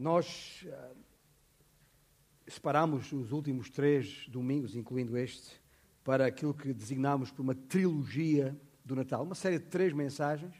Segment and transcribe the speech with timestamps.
[0.00, 0.96] Nós uh,
[2.48, 5.60] separamos os últimos três domingos, incluindo este,
[6.02, 10.54] para aquilo que designamos por uma trilogia do Natal, uma série de três mensagens,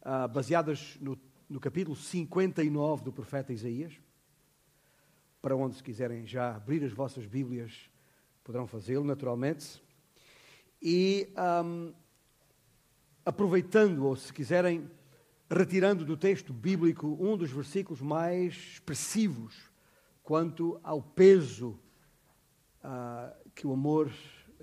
[0.00, 1.18] uh, baseadas no,
[1.50, 3.92] no capítulo 59 do profeta Isaías,
[5.42, 7.90] para onde, se quiserem já abrir as vossas Bíblias,
[8.42, 9.82] poderão fazê-lo, naturalmente.
[10.80, 11.28] E
[11.62, 11.92] um,
[13.22, 14.90] aproveitando, ou se quiserem,
[15.50, 19.70] retirando do texto bíblico um dos versículos mais expressivos
[20.22, 21.78] quanto ao peso
[22.84, 24.12] uh, que o amor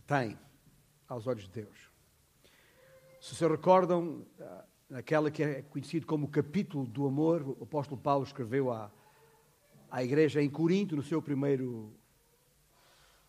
[0.06, 0.38] tem
[1.08, 1.90] aos olhos de Deus.
[3.20, 8.00] Se se recordam, uh, naquela que é conhecido como o capítulo do amor, o apóstolo
[8.00, 8.92] Paulo escreveu à,
[9.90, 11.92] à igreja em Corinto, no seu primeiro,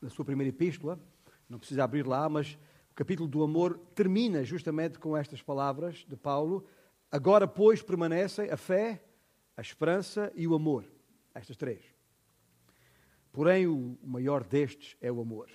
[0.00, 1.00] na sua primeira epístola,
[1.48, 2.58] não precisa abrir lá, mas
[2.90, 6.66] o capítulo do amor termina justamente com estas palavras de Paulo,
[7.16, 9.02] Agora, pois, permanecem a fé,
[9.56, 10.84] a esperança e o amor.
[11.34, 11.82] Estas três.
[13.32, 15.48] Porém, o maior destes é o amor.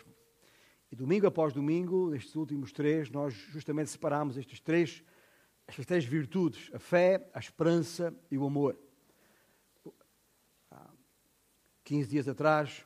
[0.92, 5.04] E domingo após domingo, nestes últimos três, nós justamente separamos estes três,
[5.67, 8.76] estas três virtudes: a fé, a esperança e o amor.
[10.72, 10.89] Há
[11.84, 12.84] 15 dias atrás,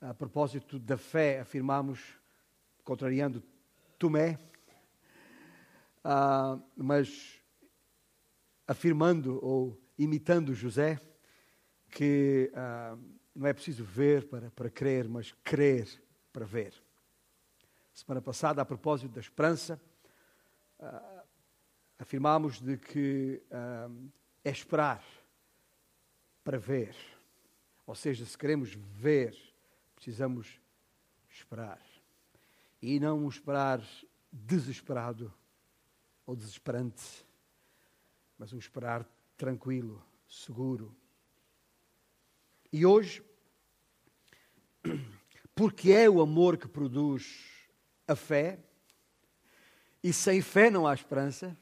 [0.00, 2.00] a propósito da fé, afirmámos,
[2.82, 3.40] contrariando
[3.96, 4.40] Tomé,
[6.04, 7.39] uh, mas
[8.70, 11.00] afirmando ou imitando José
[11.90, 12.96] que ah,
[13.34, 15.88] não é preciso ver para, para crer, mas crer
[16.32, 16.72] para ver.
[17.92, 19.82] Semana passada, a propósito da esperança,
[20.78, 21.24] ah,
[21.98, 23.90] afirmámos de que ah,
[24.44, 25.02] é esperar
[26.44, 26.94] para ver.
[27.84, 29.36] Ou seja, se queremos ver,
[29.96, 30.60] precisamos
[31.28, 31.82] esperar.
[32.80, 33.82] E não esperar
[34.30, 35.34] desesperado
[36.24, 37.28] ou desesperante
[38.40, 40.96] mas um esperar tranquilo, seguro.
[42.72, 43.22] E hoje,
[45.54, 47.68] porque é o amor que produz
[48.08, 48.58] a fé,
[50.02, 51.54] e sem fé não há esperança,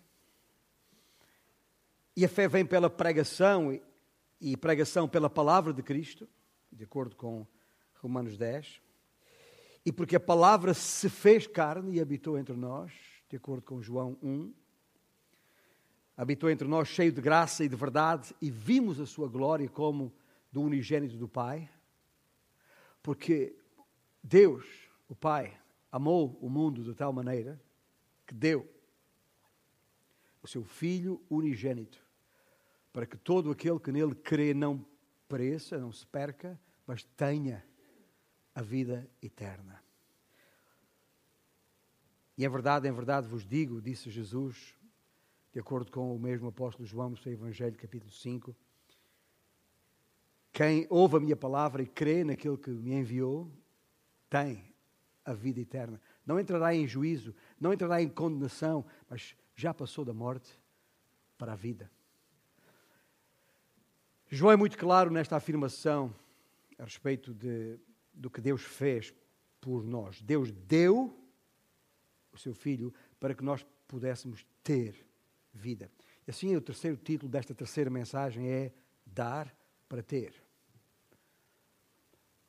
[2.15, 3.77] e a fé vem pela pregação
[4.41, 6.29] e pregação pela palavra de Cristo,
[6.71, 7.45] de acordo com
[7.95, 8.81] Romanos 10,
[9.85, 12.93] e porque a palavra se fez carne e habitou entre nós,
[13.29, 14.55] de acordo com João 1,
[16.19, 20.13] habitou entre nós cheio de graça e de verdade, e vimos a sua glória como
[20.51, 21.71] do unigênito do Pai,
[23.01, 23.55] porque
[24.21, 24.67] Deus,
[25.09, 25.57] o Pai,
[25.93, 27.63] amou o mundo de tal maneira
[28.27, 28.69] que deu
[30.43, 32.05] o seu Filho unigênito,
[32.93, 34.85] para que todo aquele que nele crê não
[35.29, 37.65] pereça, não se perca, mas tenha
[38.53, 39.81] a vida eterna.
[42.37, 44.75] E é verdade, em verdade vos digo, disse Jesus,
[45.53, 48.55] de acordo com o mesmo apóstolo João no seu Evangelho, capítulo 5.
[50.53, 53.51] Quem ouve a minha palavra e crê naquele que me enviou,
[54.29, 54.75] tem
[55.25, 56.01] a vida eterna.
[56.27, 60.59] Não entrará em juízo, não entrará em condenação, mas já passou da morte
[61.37, 61.91] para a vida.
[64.31, 66.15] João é muito claro nesta afirmação
[66.79, 67.79] a respeito de,
[68.13, 69.15] do que Deus fez
[69.61, 70.21] por nós.
[70.21, 71.19] Deus deu
[72.33, 75.08] o seu Filho para que nós pudéssemos ter
[75.59, 75.91] vida.
[76.27, 78.73] E assim, o terceiro título desta terceira mensagem é
[79.05, 79.55] Dar
[79.89, 80.35] para Ter.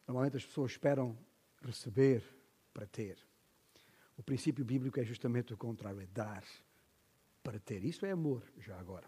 [0.08, 1.18] Normalmente as pessoas esperam
[1.62, 2.24] receber
[2.74, 3.18] para ter.
[4.18, 6.44] O princípio bíblico é justamente o contrário, é dar
[7.44, 7.84] para ter.
[7.86, 9.08] Isso é amor, já agora.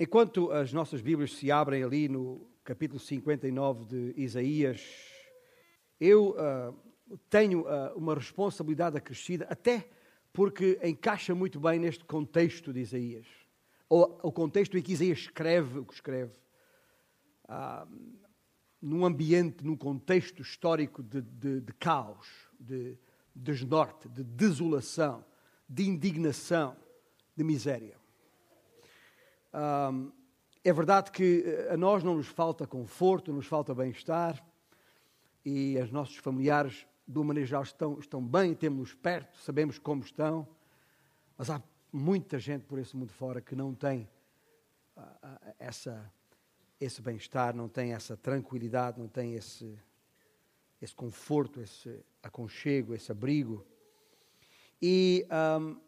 [0.00, 4.80] Enquanto as nossas Bíblias se abrem ali no capítulo 59 de Isaías,
[6.00, 9.88] eu uh, tenho uh, uma responsabilidade acrescida, até
[10.32, 13.26] porque encaixa muito bem neste contexto de Isaías.
[13.88, 16.32] Ou o contexto em que Isaías escreve o que escreve.
[17.48, 17.86] Ah,
[18.80, 22.28] num ambiente, num contexto histórico de, de, de caos,
[22.60, 22.96] de
[23.34, 25.24] desnorte, de desolação,
[25.68, 26.76] de indignação,
[27.34, 27.96] de miséria.
[29.52, 29.92] Ah,
[30.64, 34.44] é verdade que a nós não nos falta conforto, nos falta bem-estar
[35.44, 40.46] e os nossos familiares do manejo estão, estão bem, temos-los perto, sabemos como estão,
[41.38, 44.06] mas há muita gente por esse mundo fora que não tem
[44.94, 46.12] uh, uh, essa,
[46.78, 49.78] esse bem-estar, não tem essa tranquilidade, não tem esse,
[50.82, 53.66] esse conforto, esse aconchego, esse abrigo.
[54.80, 55.26] E
[55.58, 55.80] um,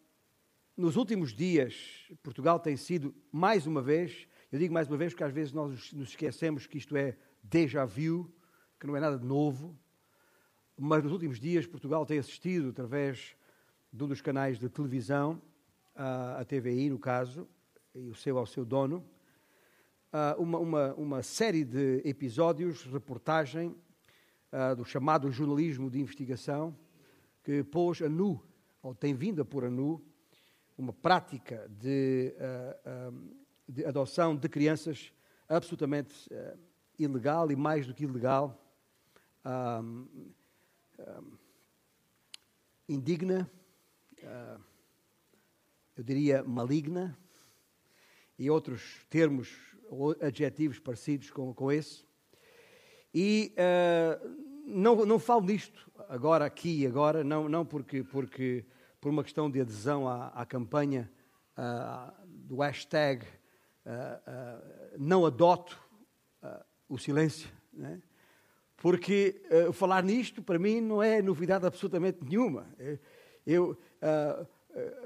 [0.75, 5.25] nos últimos dias, Portugal tem sido, mais uma vez, eu digo mais uma vez porque
[5.25, 8.33] às vezes nós nos esquecemos que isto é déjà vu,
[8.79, 9.79] que não é nada de novo,
[10.83, 13.37] mas nos últimos dias Portugal tem assistido, através
[13.93, 15.41] de um dos canais de televisão,
[15.95, 17.47] a TVI, no caso,
[17.95, 19.05] e o seu ao seu dono,
[20.39, 23.77] uma, uma, uma, série de episódios, reportagem
[24.79, 26.75] do chamado jornalismo de investigação,
[27.45, 28.43] que pôs a nu,
[28.83, 30.03] ou tem vindo a pôr a nu,
[30.79, 32.35] uma prática de,
[33.69, 35.13] de adoção de crianças
[35.47, 36.27] absolutamente
[36.99, 38.59] ilegal e mais do que ilegal,
[42.89, 43.51] indigna,
[45.97, 47.17] eu diria maligna,
[48.41, 49.55] e outros termos
[49.91, 52.07] ou adjetivos parecidos com, com esse.
[53.13, 54.29] E uh,
[54.65, 58.65] não, não falo nisto agora, aqui e agora, não, não porque, porque
[58.99, 61.13] por uma questão de adesão à, à campanha
[61.59, 63.27] uh, do hashtag
[63.85, 65.79] uh, não adoto
[66.89, 68.01] o silêncio, né?
[68.81, 69.41] Porque
[69.75, 72.67] falar nisto para mim não é novidade absolutamente nenhuma.
[73.47, 73.79] Eu,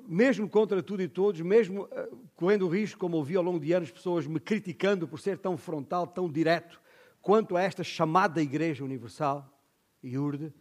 [0.07, 1.89] mesmo contra tudo e todos, mesmo
[2.37, 5.57] correndo o risco, como ouvi ao longo de anos, pessoas me criticando por ser tão
[5.57, 6.81] frontal, tão direto,
[7.21, 9.45] quanto a esta chamada Igreja Universal,
[10.05, 10.55] IURD,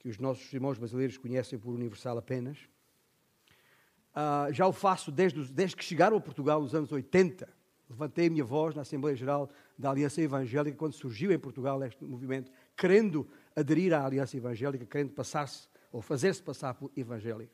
[0.00, 2.58] que os nossos irmãos brasileiros conhecem por Universal apenas.
[4.10, 7.48] Uh, já o faço desde, desde que chegaram a Portugal nos anos 80.
[7.88, 9.50] Levantei a minha voz na Assembleia Geral
[9.80, 15.12] da Aliança Evangélica quando surgiu em Portugal este movimento, querendo aderir à Aliança Evangélica, querendo
[15.12, 17.52] passar-se ou fazer-se passar por evangélico.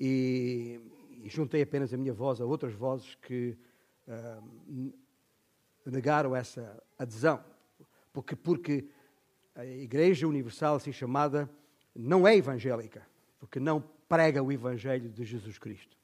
[0.00, 0.80] E,
[1.22, 3.56] e, juntei apenas a minha voz a outras vozes que
[4.08, 4.92] uh,
[5.84, 7.44] negaram essa adesão,
[8.12, 8.88] porque, porque
[9.54, 11.48] a Igreja Universal, assim chamada,
[11.94, 13.06] não é evangélica,
[13.38, 15.96] porque não prega o Evangelho de Jesus Cristo.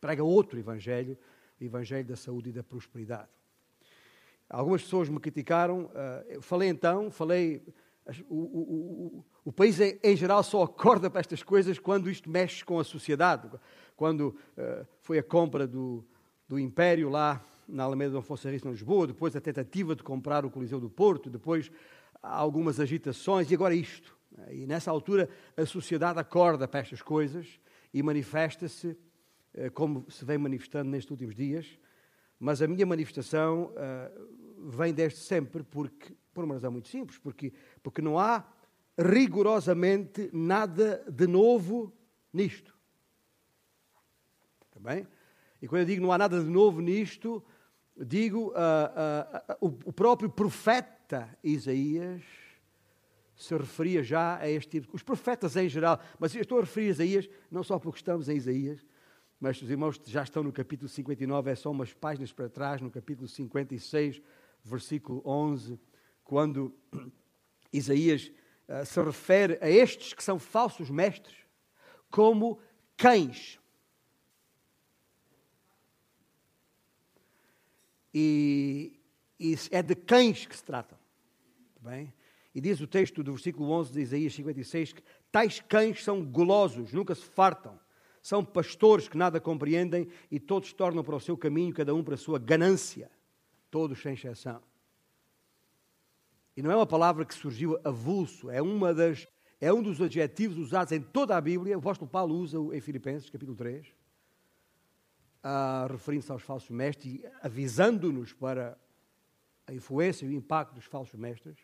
[0.00, 1.18] Prega outro Evangelho,
[1.60, 3.28] o Evangelho da saúde e da prosperidade.
[4.48, 7.62] Algumas pessoas me criticaram, uh, falei então, falei,
[8.28, 8.60] o, o,
[9.18, 12.84] o, o, país em geral só acorda para estas coisas quando isto mexe com a
[12.84, 13.50] sociedade.
[13.96, 16.04] Quando uh, foi a compra do,
[16.48, 20.44] do Império lá na Alameda Dom Afonso Henriques, em Lisboa, depois a tentativa de comprar
[20.44, 21.70] o Coliseu do Porto, depois
[22.22, 24.16] algumas agitações e agora isto.
[24.50, 27.58] E nessa altura a sociedade acorda para estas coisas
[27.92, 28.96] e manifesta-se
[29.54, 31.78] eh, como se vem manifestando nestes últimos dias,
[32.38, 37.52] mas a minha manifestação uh, vem desde sempre porque, por uma razão muito simples, porque,
[37.82, 38.44] porque não há
[38.98, 41.92] rigorosamente nada de novo
[42.32, 42.76] nisto.
[44.68, 45.06] Está bem?
[45.60, 47.42] E quando eu digo não há nada de novo nisto,
[47.96, 52.22] digo, uh, uh, uh, o, próprio profeta Isaías
[53.34, 54.94] se referia já a este tipo.
[54.94, 58.28] Os profetas em geral, mas eu estou a referir a Isaías, não só porque estamos
[58.28, 58.84] em Isaías,
[59.38, 62.90] mas os irmãos já estão no capítulo 59, é só umas páginas para trás, no
[62.90, 64.22] capítulo 56,
[64.64, 65.78] versículo 11,
[66.24, 66.74] quando
[67.72, 68.32] Isaías
[68.68, 71.36] uh, se refere a estes que são falsos mestres
[72.10, 72.58] como
[72.96, 73.60] cães.
[78.14, 78.98] E,
[79.38, 80.98] e é de cães que se tratam.
[81.80, 82.12] Bem?
[82.54, 86.94] E diz o texto do versículo 11 de Isaías 56 que tais cães são golosos,
[86.94, 87.78] nunca se fartam.
[88.26, 92.14] São pastores que nada compreendem e todos tornam para o seu caminho, cada um para
[92.14, 93.08] a sua ganância.
[93.70, 94.60] Todos sem exceção.
[96.56, 99.28] E não é uma palavra que surgiu avulso, é, uma das,
[99.60, 101.76] é um dos adjetivos usados em toda a Bíblia.
[101.76, 103.86] O apóstolo Paulo usa em Filipenses, capítulo 3
[105.46, 108.76] uh, referindo-se aos falsos mestres e avisando-nos para
[109.68, 111.56] a influência e o impacto dos falsos mestres,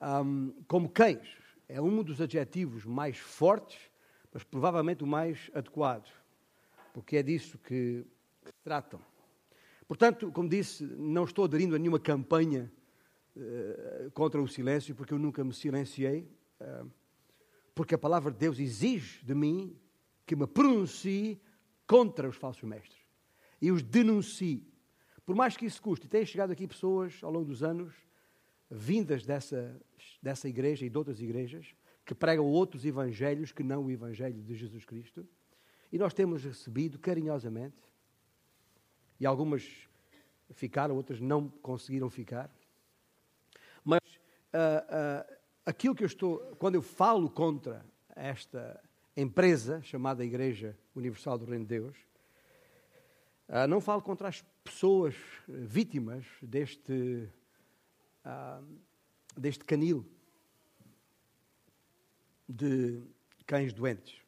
[0.00, 1.28] um, como cães.
[1.68, 3.89] É um dos adjetivos mais fortes,
[4.32, 6.08] mas provavelmente o mais adequado,
[6.92, 8.06] porque é disso que,
[8.62, 9.00] tratam.
[9.86, 12.70] Portanto, como disse, não estou aderindo a nenhuma campanha
[13.36, 16.90] uh, contra o silêncio, porque eu nunca me silenciei, uh,
[17.74, 19.76] porque a palavra de Deus exige de mim
[20.26, 21.40] que me pronuncie
[21.86, 23.00] contra os falsos mestres
[23.60, 24.66] e os denuncie.
[25.26, 27.92] Por mais que isso custe, têm chegado aqui pessoas ao longo dos anos,
[28.70, 29.80] vindas dessa,
[30.22, 31.74] dessa igreja e de outras igrejas,
[32.10, 35.24] que pregam outros evangelhos que não o evangelho de Jesus Cristo,
[35.92, 37.76] e nós temos recebido carinhosamente,
[39.20, 39.88] e algumas
[40.50, 42.50] ficaram, outras não conseguiram ficar.
[43.84, 47.86] Mas uh, uh, aquilo que eu estou, quando eu falo contra
[48.16, 48.82] esta
[49.16, 51.96] empresa chamada Igreja Universal do Reino de Deus,
[53.46, 55.14] ah, não falo contra as pessoas
[55.46, 57.28] vítimas deste,
[59.36, 60.04] deste canil
[62.50, 63.02] de
[63.46, 64.20] cães doentes.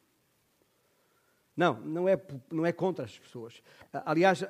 [1.55, 2.19] Não, não é,
[2.51, 3.61] não é contra as pessoas.
[3.91, 4.43] Ah, aliás,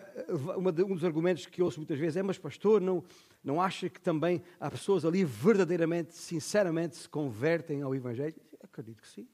[0.58, 3.04] um dos argumentos que ouço muitas vezes é: mas, pastor, não,
[3.44, 8.36] não acha que também há pessoas ali verdadeiramente, sinceramente, se convertem ao Evangelho?
[8.64, 9.28] Acredito que sim.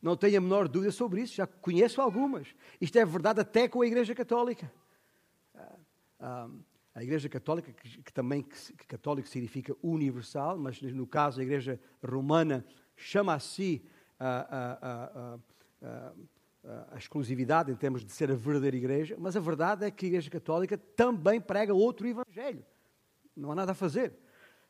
[0.00, 2.54] Não tenho a menor dúvida sobre isso, já conheço algumas.
[2.80, 4.70] Isto é verdade até com a Igreja Católica.
[6.20, 12.64] a Igreja Católica, que, também que, católico significa universal, mas no caso a Igreja Romana
[12.98, 13.82] chama a si
[14.18, 14.28] a,
[14.82, 15.38] a,
[15.86, 16.12] a,
[16.92, 20.08] a, exclusividade em termos de ser a verdadeira Igreja, mas a verdade é que a
[20.08, 22.64] Igreja Católica também prega outro Evangelho.
[23.36, 24.12] Não há nada a fazer.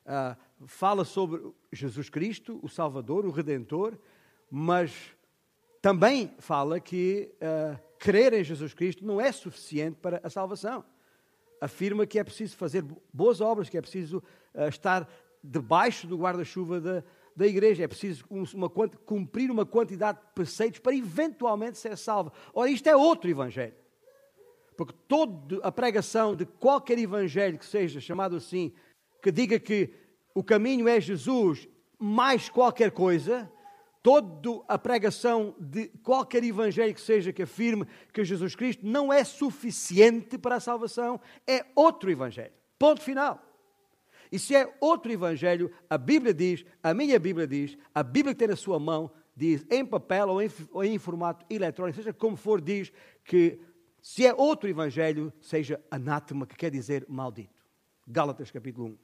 [0.05, 1.43] Uh, fala sobre
[1.73, 3.99] Jesus Cristo, o Salvador, o Redentor,
[4.51, 4.93] mas
[5.81, 10.85] também fala que uh, crer em Jesus Cristo não é suficiente para a salvação
[11.61, 14.23] afirma que é preciso fazer boas obras, que é preciso
[14.55, 15.09] uh, estar
[15.43, 17.05] debaixo do guarda-chuva da,
[17.39, 22.33] da igreja, é preciso uma, cumprir uma quantidade de preceitos para eventualmente ser salvo.
[22.53, 23.75] Ora, isto é outro evangelho.
[24.77, 28.73] Porque toda a pregação de qualquer evangelho que seja chamado assim,
[29.23, 29.95] que diga que
[30.35, 33.49] o caminho é Jesus mais qualquer coisa,
[34.03, 39.23] toda a pregação de qualquer evangelho que seja que afirme que Jesus Cristo não é
[39.23, 42.53] suficiente para a salvação, é outro evangelho.
[42.77, 43.48] Ponto final.
[44.31, 48.39] E se é outro evangelho, a Bíblia diz, a minha Bíblia diz, a Bíblia que
[48.39, 52.37] tem na sua mão, diz em papel ou em, ou em formato eletrónico, seja como
[52.37, 52.93] for, diz
[53.25, 53.61] que
[54.01, 57.63] se é outro evangelho, seja anátema, que quer dizer maldito.
[58.07, 58.99] Gálatas capítulo 1.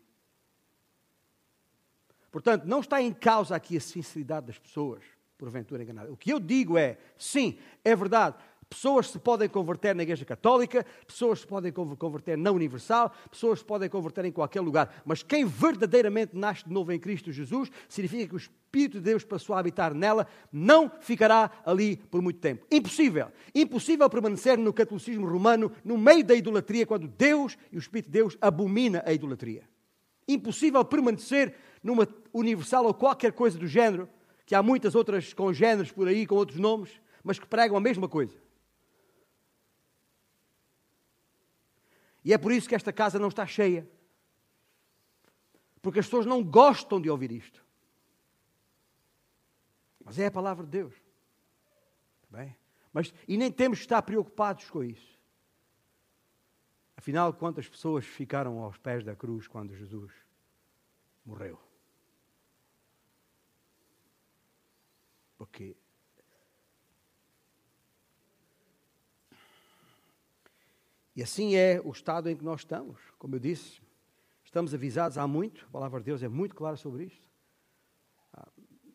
[2.31, 5.05] Portanto, não está em causa aqui a sinceridade das pessoas,
[5.39, 6.13] porventura enganadas.
[6.13, 8.37] O que eu digo é, sim, é verdade,
[8.75, 13.65] pessoas se podem converter na Igreja Católica, pessoas se podem converter na Universal, pessoas se
[13.65, 18.27] podem converter em qualquer lugar, mas quem verdadeiramente nasce de novo em Cristo Jesus, significa
[18.27, 22.67] que o Espírito de Deus passou a habitar nela, não ficará ali por muito tempo.
[22.69, 23.29] Impossível.
[23.55, 28.19] Impossível permanecer no catolicismo romano, no meio da idolatria, quando Deus e o Espírito de
[28.19, 29.63] Deus abomina a idolatria.
[30.27, 34.09] Impossível permanecer numa universal ou qualquer coisa do género,
[34.45, 36.91] que há muitas outras congêneres por aí com outros nomes,
[37.23, 38.44] mas que pregam a mesma coisa.
[42.25, 43.89] E é por isso que esta casa não está cheia.
[45.83, 47.65] Porque as pessoas não gostam de ouvir isto.
[50.03, 50.95] Mas é a palavra de Deus.
[52.31, 52.57] Bem?
[52.93, 55.19] Mas, e nem temos que estar preocupados com isso.
[56.97, 60.13] Afinal, quantas pessoas ficaram aos pés da cruz quando Jesus
[61.25, 61.61] morreu?
[65.37, 65.77] Porque
[71.15, 73.01] E assim é o estado em que nós estamos.
[73.19, 73.81] Como eu disse,
[74.45, 77.29] estamos avisados há muito, a palavra de Deus é muito clara sobre isto.
[78.33, 78.49] Ah,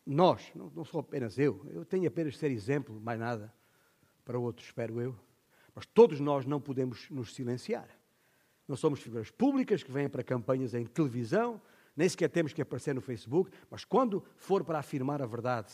[0.04, 3.52] nós, não, não sou apenas eu, eu tenho apenas de ser exemplo, mais nada,
[4.24, 5.16] para outros, espero eu.
[5.74, 7.88] Mas todos nós não podemos nos silenciar.
[8.68, 11.60] Não somos figuras públicas que vêm para campanhas em televisão,
[11.96, 15.72] nem sequer temos que aparecer no Facebook, mas quando for para afirmar a verdade,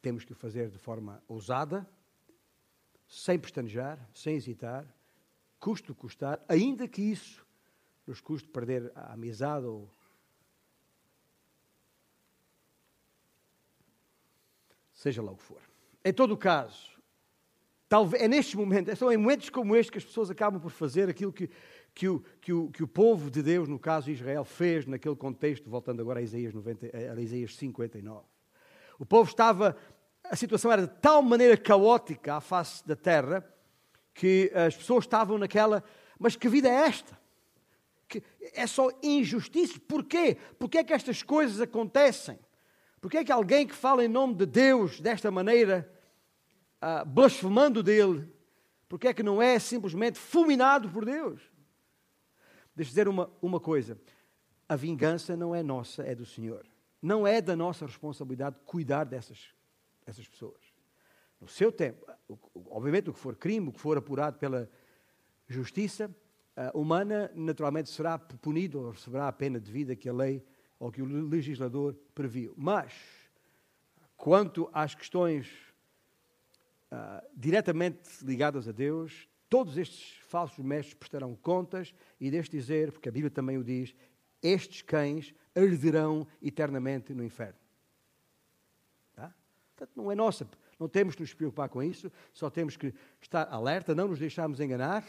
[0.00, 1.88] temos que o fazer de forma ousada,
[3.12, 4.86] sem pestanejar, sem hesitar,
[5.60, 7.46] custo custar, ainda que isso
[8.06, 9.86] nos custe perder a amizade ou
[14.94, 15.60] seja lá o que for.
[16.02, 16.98] Em todo o caso,
[17.86, 21.10] talvez, é nestes momentos, são em momentos como este que as pessoas acabam por fazer
[21.10, 21.50] aquilo que,
[21.94, 25.68] que, o, que, o, que o povo de Deus, no caso Israel, fez naquele contexto,
[25.68, 28.24] voltando agora a Isaías, 90, a Isaías 59.
[28.98, 29.76] O povo estava
[30.32, 33.46] a situação era de tal maneira caótica à face da terra
[34.14, 35.84] que as pessoas estavam naquela,
[36.18, 37.20] mas que vida é esta?
[38.08, 38.22] Que
[38.54, 39.78] é só injustiça.
[39.86, 40.38] Porquê?
[40.58, 42.38] Porquê é que estas coisas acontecem?
[42.98, 45.92] Porquê é que alguém que fala em nome de Deus desta maneira,
[46.82, 48.26] uh, blasfemando dele,
[48.88, 51.42] porquê é que não é simplesmente fulminado por Deus?
[52.74, 54.00] Deixa dizer uma, uma coisa:
[54.66, 56.64] a vingança não é nossa, é do Senhor.
[57.02, 59.52] Não é da nossa responsabilidade cuidar dessas
[60.06, 60.60] essas pessoas.
[61.40, 62.06] No seu tempo,
[62.70, 64.70] obviamente, o que for crime, o que for apurado pela
[65.48, 66.14] justiça
[66.56, 70.44] uh, humana, naturalmente será punido ou receberá a pena de vida que a lei
[70.78, 72.54] ou que o legislador previu.
[72.56, 72.92] Mas,
[74.16, 75.48] quanto às questões
[76.90, 83.08] uh, diretamente ligadas a Deus, todos estes falsos mestres prestarão contas e deixe dizer, porque
[83.08, 83.94] a Bíblia também o diz,
[84.42, 87.61] estes cães arderão eternamente no inferno.
[89.82, 90.48] Portanto, não é nossa.
[90.78, 94.60] Não temos que nos preocupar com isso, só temos que estar alerta, não nos deixarmos
[94.60, 95.04] enganar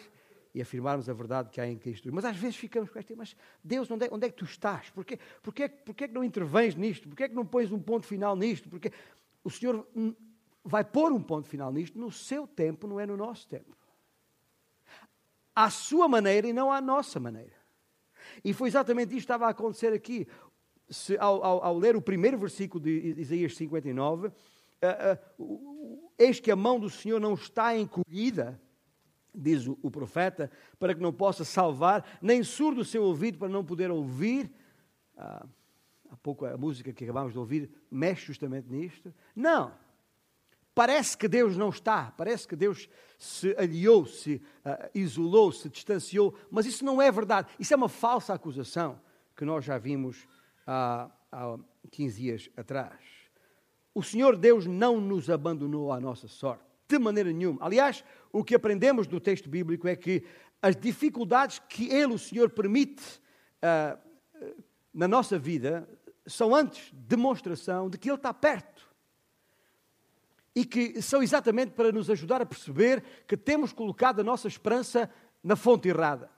[0.53, 2.09] e afirmarmos a verdade que há em Cristo.
[2.11, 4.89] Mas às vezes ficamos com esta, mas Deus, onde é, onde é que tu estás?
[4.89, 7.07] Porquê, porquê, porquê é que não intervens nisto?
[7.07, 8.67] Porquê é que não pões um ponto final nisto?
[8.67, 8.91] Porque
[9.43, 9.87] o Senhor
[10.63, 13.77] vai pôr um ponto final nisto no seu tempo, não é no nosso tempo.
[15.55, 17.53] À sua maneira e não à nossa maneira.
[18.43, 20.27] E foi exatamente isto que estava a acontecer aqui.
[20.89, 24.33] Se, ao, ao, ao ler o primeiro versículo de Isaías 59, uh, uh,
[26.17, 28.59] eis que a mão do Senhor não está encolhida
[29.33, 33.65] diz o, profeta, para que não possa salvar, nem surdo o seu ouvido para não
[33.65, 34.51] poder ouvir.
[35.17, 35.45] Ah,
[36.09, 39.13] há pouco a música que acabámos de ouvir mexe justamente nisto.
[39.35, 39.73] Não.
[40.75, 46.35] Parece que Deus não está, parece que Deus se aliou, se uh, isolou, se distanciou,
[46.49, 47.47] mas isso não é verdade.
[47.59, 48.99] Isso é uma falsa acusação
[49.35, 50.27] que nós já vimos
[50.65, 51.59] há, há
[51.91, 53.12] 15 dias atrás.
[53.93, 57.59] O Senhor Deus não nos abandonou à nossa sorte, de maneira nenhuma.
[57.61, 60.23] Aliás, o que aprendemos do texto bíblico é que
[60.61, 63.03] as dificuldades que Ele, o Senhor, permite
[63.61, 63.99] uh,
[64.93, 65.87] na nossa vida
[66.25, 68.91] são antes demonstração de que Ele está perto.
[70.55, 75.09] E que são exatamente para nos ajudar a perceber que temos colocado a nossa esperança
[75.43, 76.31] na fonte errada.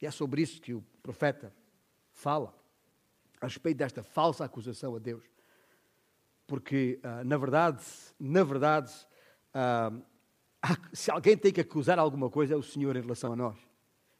[0.00, 1.52] E é sobre isso que o profeta
[2.12, 2.54] fala,
[3.40, 5.24] a respeito desta falsa acusação a Deus
[6.48, 7.84] porque uh, na verdade,
[8.18, 8.90] na verdade,
[9.54, 10.02] uh,
[10.92, 13.56] se alguém tem que acusar alguma coisa é o Senhor em relação a nós.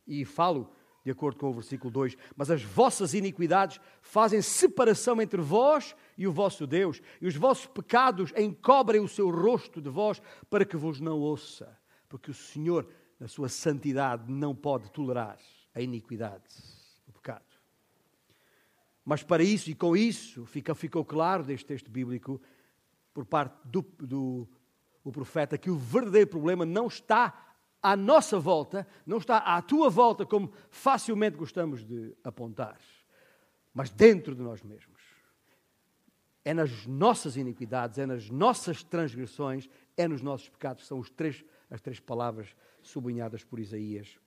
[0.06, 0.70] E falo
[1.02, 6.28] de acordo com o versículo 2: Mas as vossas iniquidades fazem separação entre vós e
[6.28, 10.20] o vosso Deus, e os vossos pecados encobrem o seu rosto de vós
[10.50, 11.78] para que vos não ouça,
[12.10, 12.86] porque o Senhor,
[13.18, 15.38] na sua santidade, não pode tolerar
[15.74, 16.77] a iniquidade.
[19.08, 22.38] Mas para isso e com isso fica, ficou claro deste texto bíblico,
[23.14, 24.46] por parte do, do
[25.02, 29.88] o profeta, que o verdadeiro problema não está à nossa volta, não está à tua
[29.88, 32.78] volta, como facilmente gostamos de apontar,
[33.72, 35.00] mas dentro de nós mesmos.
[36.44, 41.42] É nas nossas iniquidades, é nas nossas transgressões, é nos nossos pecados, são os três,
[41.70, 44.18] as três palavras sublinhadas por Isaías.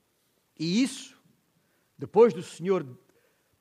[0.58, 1.22] E isso,
[2.00, 2.84] depois do Senhor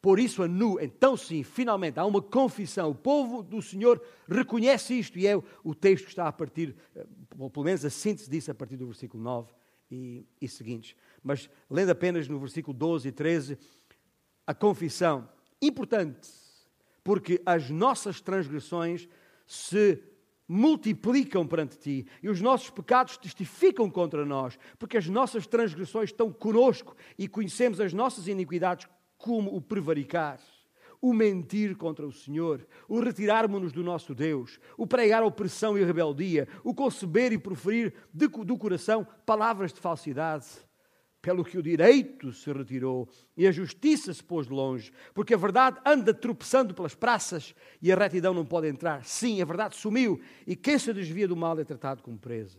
[0.00, 0.78] por isso a nu.
[0.80, 2.90] Então, sim, finalmente há uma confissão.
[2.90, 7.06] O povo do Senhor reconhece isto e é o texto que está a partir, eh,
[7.52, 9.52] pelo menos a síntese disso, a partir do versículo 9
[9.90, 10.96] e, e seguintes.
[11.22, 13.58] Mas lendo apenas no versículo 12 e 13,
[14.46, 15.28] a confissão.
[15.60, 16.30] Importante,
[17.04, 19.06] porque as nossas transgressões
[19.46, 20.02] se
[20.48, 26.32] multiplicam perante ti e os nossos pecados testificam contra nós, porque as nossas transgressões estão
[26.32, 28.88] conosco e conhecemos as nossas iniquidades
[29.20, 30.40] como o prevaricar,
[31.00, 36.48] o mentir contra o Senhor, o retirarmos-nos do nosso Deus, o pregar opressão e rebeldia,
[36.64, 40.46] o conceber e proferir de, do coração palavras de falsidade,
[41.22, 43.06] pelo que o direito se retirou
[43.36, 47.92] e a justiça se pôs de longe, porque a verdade anda tropeçando pelas praças e
[47.92, 49.04] a retidão não pode entrar.
[49.04, 52.58] Sim, a verdade sumiu e quem se desvia do mal é tratado como presa.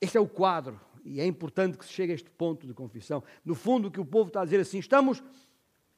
[0.00, 3.22] Este é o quadro e é importante que se chegue a este ponto de confissão.
[3.44, 5.22] No fundo, o que o povo está a dizer assim: estamos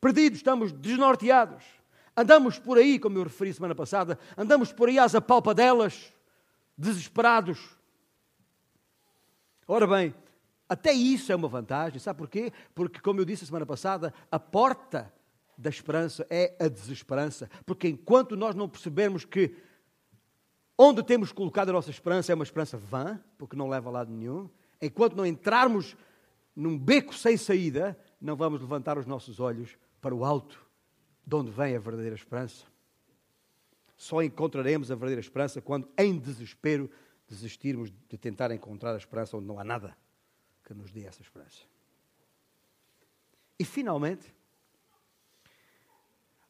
[0.00, 1.64] perdidos, estamos desnorteados.
[2.16, 6.12] Andamos por aí, como eu referi semana passada, andamos por aí às apalpadelas,
[6.76, 7.58] desesperados.
[9.66, 10.14] Ora bem,
[10.68, 12.52] até isso é uma vantagem, sabe porquê?
[12.74, 15.12] Porque, como eu disse a semana passada, a porta
[15.56, 17.48] da esperança é a desesperança.
[17.64, 19.54] Porque enquanto nós não percebermos que
[20.76, 24.12] onde temos colocado a nossa esperança é uma esperança vã, porque não leva a lado
[24.12, 24.50] nenhum,
[24.82, 25.96] enquanto não entrarmos
[26.54, 30.60] num beco sem saída, não vamos levantar os nossos olhos para o alto,
[31.24, 32.66] de onde vem a verdadeira esperança.
[33.96, 36.90] Só encontraremos a verdadeira esperança quando, em desespero,
[37.28, 39.96] desistirmos de tentar encontrar a esperança onde não há nada
[40.64, 41.62] que nos dê essa esperança.
[43.58, 44.34] E, finalmente,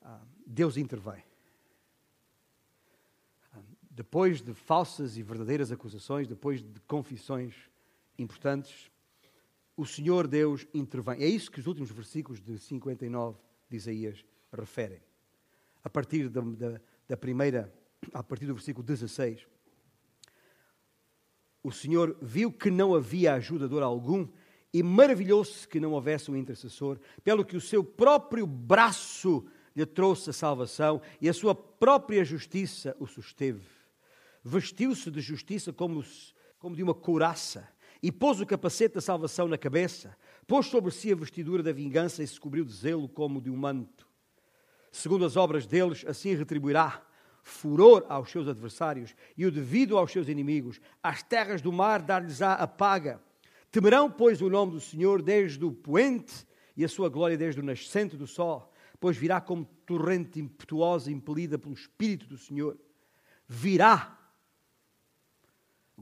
[0.01, 1.23] ah, Deus intervém.
[3.53, 7.71] Ah, depois de falsas e verdadeiras acusações, depois de confissões
[8.18, 8.90] importantes,
[9.77, 11.22] o Senhor Deus intervém.
[11.22, 15.01] É isso que os últimos versículos de 59 de Isaías referem.
[15.83, 17.72] A partir da, da, da primeira,
[18.12, 19.46] a partir do versículo 16.
[21.62, 24.29] O Senhor viu que não havia ajudador algum
[24.72, 29.46] e maravilhou-se que não houvesse um intercessor, pelo que o seu próprio braço
[29.77, 33.66] lhe trouxe a salvação e a sua própria justiça o susteve.
[34.42, 36.05] Vestiu-se de justiça como,
[36.59, 37.68] como de uma couraça
[38.03, 42.23] e pôs o capacete da salvação na cabeça, pôs sobre si a vestidura da vingança
[42.23, 44.09] e se cobriu de zelo como de um manto.
[44.91, 47.03] Segundo as obras deles, assim retribuirá
[47.43, 50.81] furor aos seus adversários e o devido aos seus inimigos.
[51.03, 53.21] Às terras do mar dar-lhes-á a paga.
[53.71, 57.65] Temerão, pois, o nome do Senhor desde o poente e a sua glória desde o
[57.65, 62.79] nascente do sol, pois virá como torrente impetuosa impelida pelo Espírito do Senhor.
[63.49, 64.19] Virá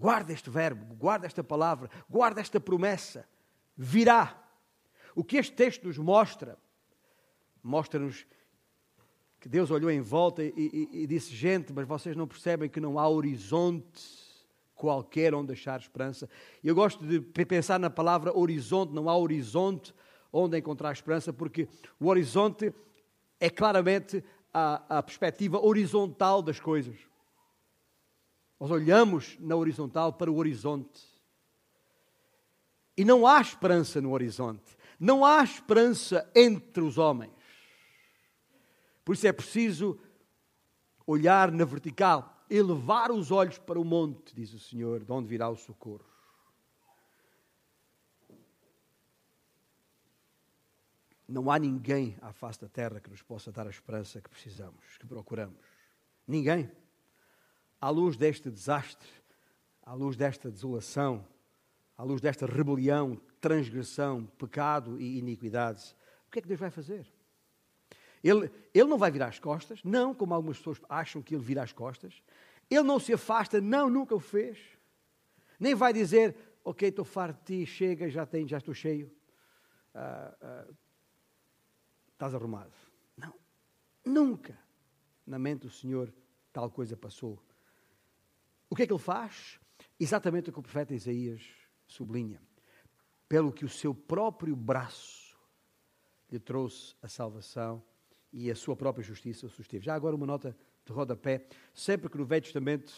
[0.01, 3.29] Guarda este verbo, guarda esta palavra, guarda esta promessa.
[3.77, 4.35] Virá.
[5.15, 6.57] O que este texto nos mostra,
[7.63, 8.27] mostra-nos
[9.39, 12.81] que Deus olhou em volta e, e, e disse: Gente, mas vocês não percebem que
[12.81, 14.01] não há horizonte
[14.75, 16.31] qualquer onde achar esperança.
[16.65, 19.95] Eu gosto de pensar na palavra horizonte, não há horizonte
[20.33, 21.69] onde encontrar esperança, porque
[22.01, 22.73] o horizonte
[23.39, 27.10] é claramente a, a perspectiva horizontal das coisas.
[28.61, 31.03] Nós olhamos na horizontal para o horizonte.
[32.95, 34.77] E não há esperança no horizonte.
[34.99, 37.33] Não há esperança entre os homens.
[39.03, 39.99] Por isso é preciso
[41.07, 45.49] olhar na vertical elevar os olhos para o monte, diz o Senhor, de onde virá
[45.49, 46.05] o socorro.
[51.29, 54.99] Não há ninguém à face da terra que nos possa dar a esperança que precisamos,
[54.99, 55.65] que procuramos.
[56.27, 56.71] Ninguém.
[57.81, 59.09] À luz deste desastre,
[59.83, 61.27] à luz desta desolação,
[61.97, 67.07] à luz desta rebelião, transgressão, pecado e iniquidade, o que é que Deus vai fazer?
[68.23, 71.63] Ele, ele não vai virar as costas, não como algumas pessoas acham que ele vira
[71.63, 72.23] as costas.
[72.71, 74.59] Ele não se afasta, não, nunca o fez.
[75.59, 79.11] Nem vai dizer, ok, estou farto de ti, chega, já, tenho, já estou cheio.
[79.95, 80.67] Ah, ah,
[82.13, 82.73] estás arrumado.
[83.17, 83.35] Não,
[84.05, 84.57] nunca.
[85.27, 86.13] Na mente do Senhor,
[86.53, 87.43] tal coisa passou.
[88.71, 89.59] O que é que ele faz?
[89.99, 91.43] Exatamente o que o profeta Isaías
[91.87, 92.41] sublinha.
[93.29, 95.37] Pelo que o seu próprio braço
[96.31, 97.83] lhe trouxe a salvação
[98.33, 99.85] e a sua própria justiça o susteve.
[99.85, 100.57] Já agora uma nota
[100.87, 101.47] de rodapé.
[101.75, 102.93] Sempre que no Velho Testamento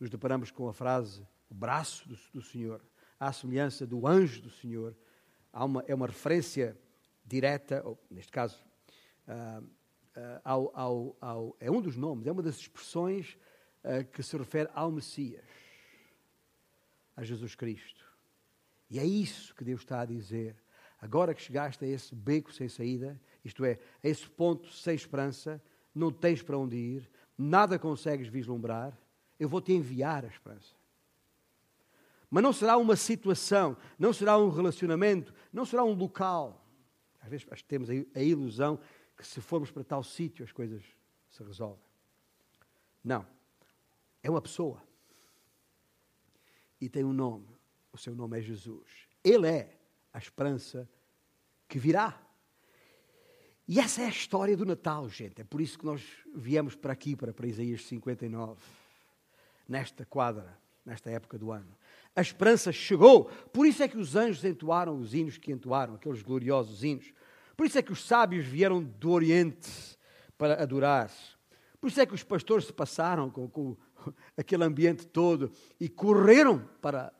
[0.00, 2.82] nos deparamos com a frase o braço do, do Senhor,
[3.20, 4.96] à semelhança do anjo do Senhor,
[5.52, 6.78] uma, é uma referência
[7.22, 8.58] direta, ou, neste caso,
[9.28, 13.36] uh, uh, ao, ao, ao, é um dos nomes, é uma das expressões
[13.84, 15.44] uh, que se refere ao Messias,
[17.16, 18.04] a Jesus Cristo.
[18.90, 20.56] E é isso que Deus está a dizer.
[21.00, 25.62] Agora que chegaste a esse beco sem saída, isto é, a esse ponto sem esperança,
[25.94, 28.96] não tens para onde ir, nada consegues vislumbrar,
[29.38, 30.74] eu vou te enviar a esperança.
[32.30, 36.66] Mas não será uma situação, não será um relacionamento, não será um local.
[37.20, 38.78] Às vezes temos a ilusão
[39.16, 40.82] que se formos para tal sítio as coisas
[41.28, 41.84] se resolvem.
[43.04, 43.26] Não.
[44.22, 44.82] É uma pessoa.
[46.80, 47.48] E tem um nome.
[47.92, 48.88] O seu nome é Jesus.
[49.22, 49.78] Ele é
[50.12, 50.88] a esperança
[51.68, 52.20] que virá.
[53.66, 55.40] E essa é a história do Natal, gente.
[55.40, 56.02] É por isso que nós
[56.34, 58.60] viemos para aqui, para, para Isaías 59,
[59.68, 61.76] nesta quadra, nesta época do ano.
[62.14, 63.26] A esperança chegou.
[63.52, 67.12] Por isso é que os anjos entoaram os hinos que entoaram, aqueles gloriosos hinos.
[67.56, 69.96] Por isso é que os sábios vieram do Oriente
[70.36, 71.10] para adorar.
[71.80, 73.76] Por isso é que os pastores se passaram com, com
[74.36, 77.12] aquele ambiente todo e correram para,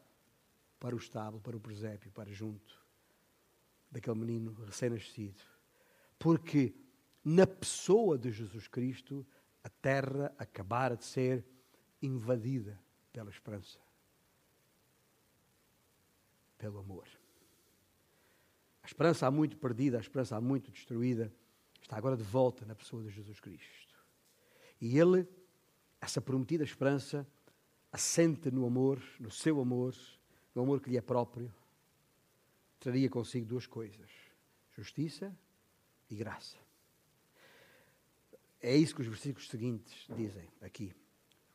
[0.79, 2.81] para o estábulo, para o presépio, para junto
[3.91, 5.53] daquele menino recém-nascido
[6.23, 6.73] porque
[7.25, 9.27] na pessoa de Jesus Cristo
[9.65, 11.45] a terra acabara de ser
[12.01, 12.81] invadida
[13.13, 13.81] pela esperança,
[16.57, 17.09] pelo amor.
[18.85, 21.33] A esperança há muito perdida, a esperança há muito destruída,
[21.81, 23.99] está agora de volta na pessoa de Jesus Cristo.
[24.81, 25.29] E Ele,
[26.03, 27.25] essa prometida esperança,
[27.93, 29.95] assente no amor, no seu amor,
[30.53, 31.55] no amor que lhe é próprio,
[32.81, 34.11] traria consigo duas coisas:
[34.77, 35.33] justiça
[36.11, 36.57] e graça.
[38.61, 40.93] É isso que os versículos seguintes dizem aqui.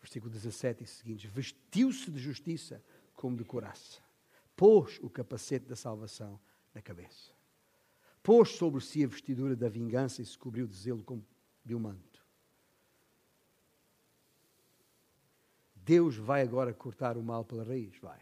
[0.01, 1.29] Versículo 17 e seguintes.
[1.29, 2.81] Vestiu-se de justiça
[3.15, 4.01] como de coraça.
[4.55, 6.39] Pôs o capacete da salvação
[6.73, 7.31] na cabeça.
[8.23, 11.25] Pôs sobre si a vestidura da vingança e se cobriu de zelo como
[11.65, 12.06] de um manto.
[15.87, 18.19] Deus vai agora cortar o mal pela raiz, vai.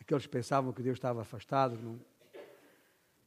[0.00, 1.78] Aqueles que pensavam que Deus estava afastado.
[1.80, 2.00] Não...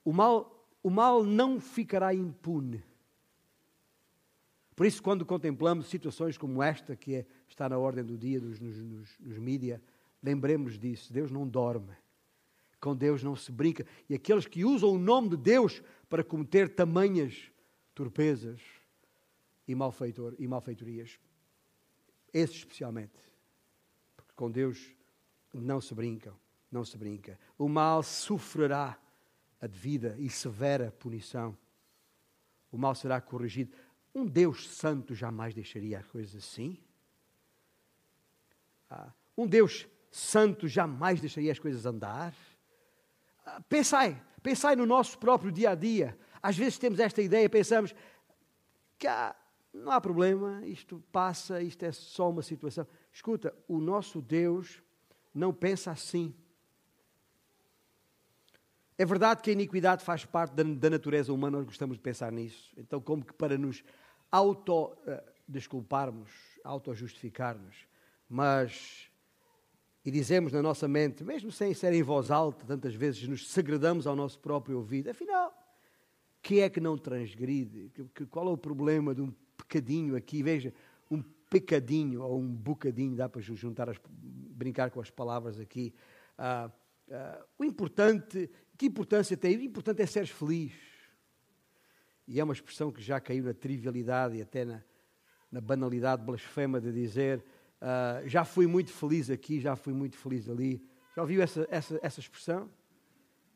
[0.03, 2.83] O mal o mal não ficará impune.
[4.75, 8.59] Por isso, quando contemplamos situações como esta, que é, está na ordem do dia nos,
[8.59, 9.38] nos, nos, nos
[10.21, 11.13] lembremos disso.
[11.13, 11.93] Deus não dorme.
[12.81, 13.86] Com Deus não se brinca.
[14.09, 17.49] E aqueles que usam o nome de Deus para cometer tamanhas
[17.95, 18.59] torpezas
[19.65, 21.17] e, malfeitor, e malfeitorias,
[22.34, 23.13] esses especialmente,
[24.15, 24.93] porque com Deus
[25.54, 26.34] não se brinca,
[26.72, 27.39] não se brinca.
[27.58, 28.98] O mal sofrerá
[29.62, 31.58] a devida e severa punição.
[32.72, 33.72] O mal será corrigido.
[34.13, 36.78] Um Deus santo jamais deixaria as coisas assim.
[38.89, 42.34] Ah, um Deus santo jamais deixaria as coisas andar.
[43.46, 46.17] Ah, pensai, pensai no nosso próprio dia a dia.
[46.41, 47.96] Às vezes temos esta ideia, pensamos
[48.98, 49.36] que ah,
[49.73, 52.88] não há problema, isto passa, isto é só uma situação.
[53.12, 54.81] Escuta, o nosso Deus
[55.33, 56.33] não pensa assim.
[58.97, 62.31] É verdade que a iniquidade faz parte da, da natureza humana, nós gostamos de pensar
[62.31, 62.71] nisso.
[62.77, 63.83] Então, como que para nos
[64.31, 66.31] auto-desculparmos,
[66.63, 67.88] auto-justificar-nos,
[68.29, 69.09] mas
[70.05, 74.05] e dizemos na nossa mente, mesmo sem ser em voz alta, tantas vezes nos segredamos
[74.05, 75.57] ao nosso próprio ouvido, afinal,
[76.41, 77.89] que é que não transgride?
[78.29, 79.33] Qual é o problema de um
[79.73, 80.43] pecadinho aqui?
[80.43, 80.73] Veja,
[81.09, 85.93] um pecadinho ou um bocadinho, dá para juntar, as, brincar com as palavras aqui.
[86.38, 86.71] Ah,
[87.12, 89.57] ah, o importante, que importância tem?
[89.57, 90.73] O importante é seres feliz.
[92.27, 94.83] E é uma expressão que já caiu na trivialidade e até na,
[95.51, 97.43] na banalidade blasfema de dizer
[97.83, 100.81] Uh, já fui muito feliz aqui, já fui muito feliz ali.
[101.13, 102.71] Já ouviu essa, essa, essa expressão?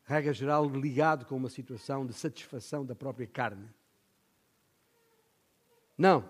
[0.04, 3.66] Regra geral, ligado com uma situação de satisfação da própria carne.
[5.98, 6.24] Não.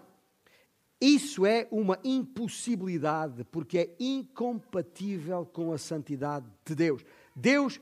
[1.01, 7.05] Isso é uma impossibilidade, porque é incompatível com a santidade de Deus.
[7.37, 7.81] Deus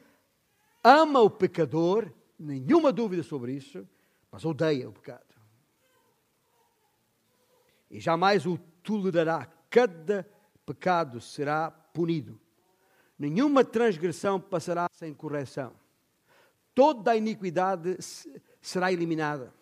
[0.85, 3.89] ama o pecador, nenhuma dúvida sobre isso,
[4.31, 5.25] mas odeia o pecado.
[7.91, 10.29] E jamais o tolerará cada
[10.67, 12.39] pecado será punido.
[13.19, 15.73] Nenhuma transgressão passará sem correção.
[16.75, 17.97] Toda a iniquidade
[18.61, 19.55] será eliminada.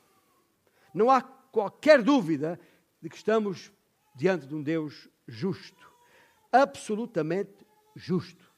[0.93, 1.23] Não há
[1.55, 2.59] qualquer dúvida
[3.01, 3.71] de que estamos
[4.17, 5.89] diante de um Deus justo,
[6.51, 7.65] absolutamente
[7.95, 8.53] justo.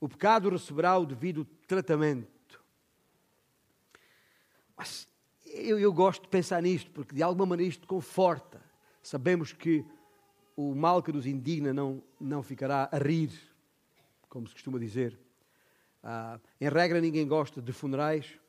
[0.00, 2.58] O pecado receberá o devido tratamento.
[4.74, 5.06] Mas
[5.44, 8.62] eu, eu gosto de pensar nisto, porque de alguma maneira isto conforta.
[9.02, 9.84] Sabemos que
[10.56, 13.30] o mal que nos indigna não, não ficará a rir,
[14.26, 15.18] como se costuma dizer.
[16.02, 18.40] Ah, em regra, ninguém gosta de funerais,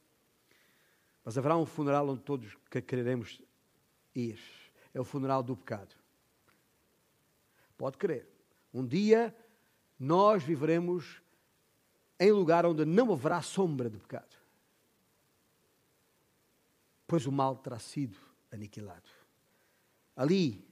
[1.26, 3.42] mas haverá um funeral onde todos quereremos
[4.20, 4.40] ir.
[4.94, 5.96] É o funeral do pecado.
[7.78, 8.28] Pode crer.
[8.74, 9.36] Um dia
[10.00, 11.22] nós viveremos
[12.20, 14.36] em lugar onde não haverá sombra de pecado.
[17.06, 18.18] Pois o mal terá sido
[18.52, 19.10] aniquilado.
[20.16, 20.68] Ali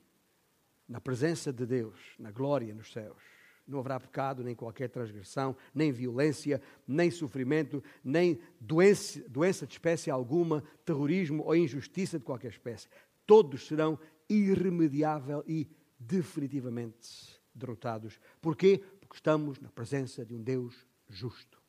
[0.87, 3.21] na presença de Deus, na glória nos céus.
[3.67, 10.11] Não haverá pecado, nem qualquer transgressão, nem violência, nem sofrimento, nem doença, doença de espécie
[10.11, 12.87] alguma, terrorismo ou injustiça de qualquer espécie.
[13.25, 18.19] Todos serão irremediável e definitivamente derrotados.
[18.41, 18.83] Porquê?
[18.99, 21.61] Porque estamos na presença de um Deus justo.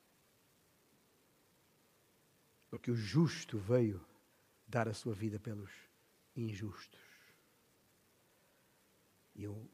[2.69, 4.05] Porque o justo veio
[4.67, 5.71] dar a sua vida pelos
[6.35, 7.01] injustos.
[9.35, 9.69] Eu,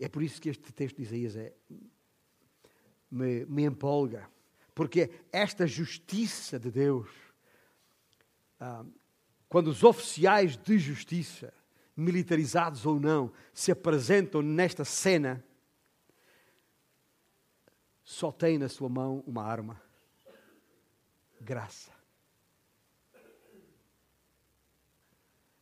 [0.00, 1.54] é por isso que este texto de Isaías é,
[3.10, 4.28] me, me empolga.
[4.74, 7.08] Porque esta justiça de Deus,
[8.60, 8.84] ah,
[9.48, 11.52] quando os oficiais de justiça,
[11.96, 15.44] militarizados ou não, se apresentam nesta cena,
[18.04, 19.80] só têm na sua mão uma arma:
[21.40, 21.92] graça.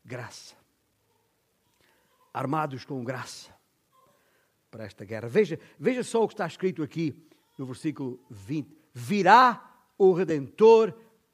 [0.04, 0.66] Graça
[2.36, 3.50] armados com graça
[4.70, 5.26] para esta guerra.
[5.26, 10.92] Veja, veja só o que está escrito aqui no versículo 20: Virá o Redentor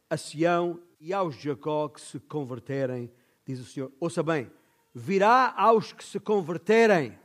[0.08, 3.12] a Sião e aos Jacó que se converterem,
[3.44, 3.92] diz o Senhor.
[3.98, 4.48] Ouça bem,
[4.94, 7.18] virá aos que se converterem.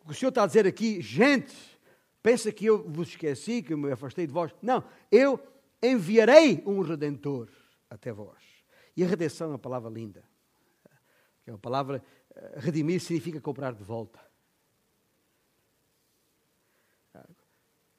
[0.00, 1.54] O que o Senhor está a dizer aqui, gente,
[2.20, 4.52] pensa que eu vos esqueci, que me afastei de vós.
[4.60, 5.40] Não, eu
[5.80, 7.48] enviarei um redentor
[7.88, 8.42] até vós.
[8.96, 10.24] E a redenção é uma palavra linda.
[11.46, 12.02] É uma palavra,
[12.34, 14.25] eh, redimir significa comprar de volta.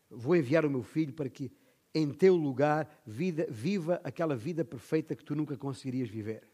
[0.10, 1.52] Vou enviar o meu filho para que
[1.94, 6.48] em teu lugar vida, viva aquela vida perfeita que tu nunca conseguirias viver.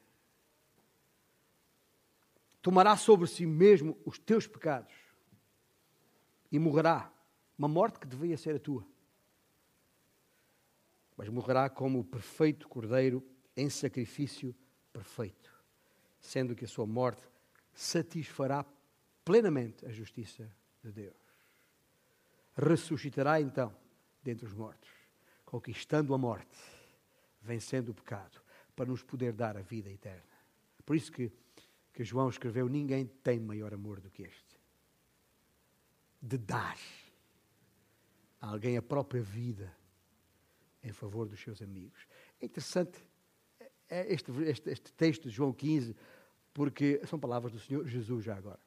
[2.62, 4.94] Tomará sobre si mesmo os teus pecados
[6.52, 7.12] e morrerá
[7.58, 8.86] uma morte que devia ser a tua
[11.18, 13.24] mas morrerá como o perfeito cordeiro
[13.56, 14.56] em sacrifício
[14.92, 15.54] perfeito,
[16.20, 17.24] sendo que a sua morte
[17.74, 18.66] satisfará
[19.24, 20.50] plenamente a justiça
[20.84, 21.23] de Deus.
[22.56, 23.76] Ressuscitará então
[24.22, 24.90] dentre os mortos,
[25.46, 26.58] conquistando a morte,
[27.42, 28.42] vencendo o pecado,
[28.76, 30.24] para nos poder dar a vida eterna.
[30.86, 31.32] Por isso que,
[31.92, 34.60] que João escreveu: Ninguém tem maior amor do que este.
[36.22, 36.78] De dar
[38.40, 39.76] a alguém a própria vida
[40.84, 42.08] em favor dos seus amigos.
[42.40, 43.00] É interessante
[43.94, 45.96] é este, este, este texto de João 15,
[46.52, 48.60] porque são palavras do Senhor Jesus já agora.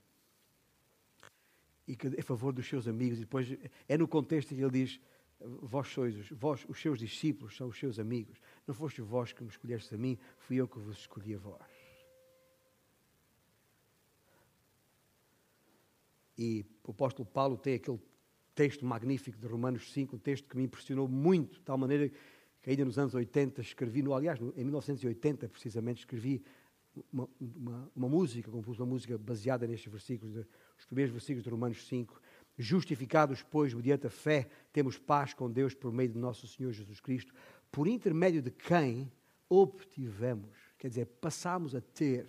[1.86, 3.48] E que em favor dos seus amigos, e depois
[3.88, 5.00] é no contexto que ele diz:
[5.38, 8.40] Vós sois os, vós, os seus discípulos, são os seus amigos.
[8.66, 11.86] Não foste vós que me escolheste a mim, fui eu que vos escolhi a vós.
[16.38, 18.00] E o apóstolo Paulo tem aquele
[18.54, 22.10] texto magnífico de Romanos 5, um texto que me impressionou muito, de tal maneira
[22.62, 26.42] que ainda nos anos 80 escrevi, no, aliás, em 1980 precisamente, escrevi
[27.12, 30.46] uma, uma, uma música, compus uma música baseada nestes versículos, de,
[30.78, 32.20] os primeiros versículos de Romanos 5.
[32.58, 37.00] Justificados, pois, mediante a fé, temos paz com Deus por meio de nosso Senhor Jesus
[37.00, 37.34] Cristo,
[37.70, 39.12] por intermédio de quem
[39.48, 42.26] obtivemos, quer dizer, passamos a ter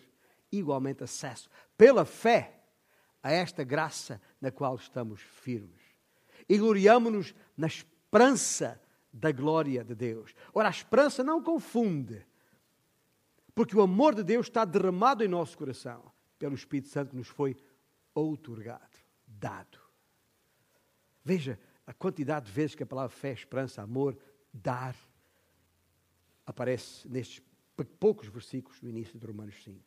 [0.52, 2.54] igualmente acesso, pela fé,
[3.24, 5.82] a esta graça na qual estamos firmes.
[6.48, 10.34] E gloriamo-nos na esperança da glória de Deus.
[10.54, 12.26] Ora, a esperança não confunde,
[13.58, 17.28] porque o amor de Deus está derramado em nosso coração pelo Espírito Santo que nos
[17.28, 17.58] foi
[18.14, 19.80] outorgado, dado.
[21.26, 24.16] Veja a quantidade de vezes que a palavra fé, esperança, amor,
[24.54, 24.96] dar
[26.46, 27.42] aparece nestes
[28.00, 29.84] poucos versículos do início de Romanos 5.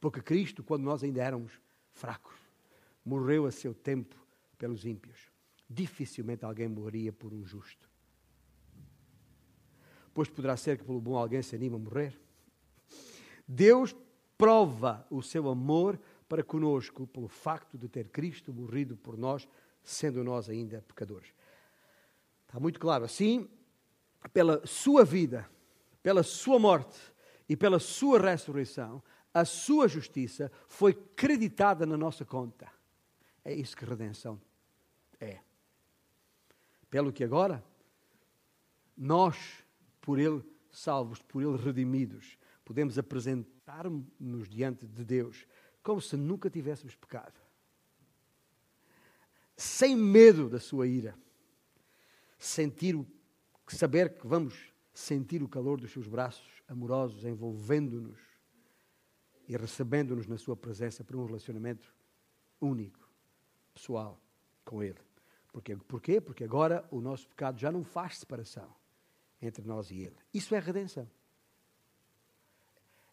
[0.00, 2.36] Porque Cristo, quando nós ainda éramos fracos,
[3.04, 4.14] morreu a seu tempo
[4.56, 5.28] pelos ímpios.
[5.68, 7.90] Dificilmente alguém morreria por um justo.
[10.14, 12.27] Pois poderá ser que pelo bom alguém se anime a morrer.
[13.48, 13.96] Deus
[14.36, 19.48] prova o seu amor para conosco pelo facto de ter Cristo morrido por nós,
[19.82, 21.32] sendo nós ainda pecadores.
[22.46, 23.04] Está muito claro.
[23.04, 23.48] Assim,
[24.32, 25.48] pela sua vida,
[26.02, 26.98] pela sua morte
[27.48, 32.70] e pela sua ressurreição, a sua justiça foi creditada na nossa conta.
[33.44, 34.40] É isso que redenção
[35.20, 35.40] é.
[36.90, 37.64] Pelo que agora,
[38.96, 39.64] nós,
[40.00, 45.46] por Ele salvos, por Ele redimidos, podemos apresentar-nos diante de Deus
[45.82, 47.40] como se nunca tivéssemos pecado.
[49.56, 51.16] Sem medo da sua ira.
[52.38, 53.06] Sentir o,
[53.68, 58.20] saber que vamos sentir o calor dos seus braços amorosos envolvendo-nos
[59.48, 61.90] e recebendo-nos na sua presença para um relacionamento
[62.60, 63.08] único,
[63.72, 64.20] pessoal
[64.62, 65.00] com Ele.
[65.50, 65.74] Porquê?
[65.74, 66.20] Porquê?
[66.20, 68.70] Porque agora o nosso pecado já não faz separação
[69.40, 70.16] entre nós e Ele.
[70.34, 71.08] Isso é redenção.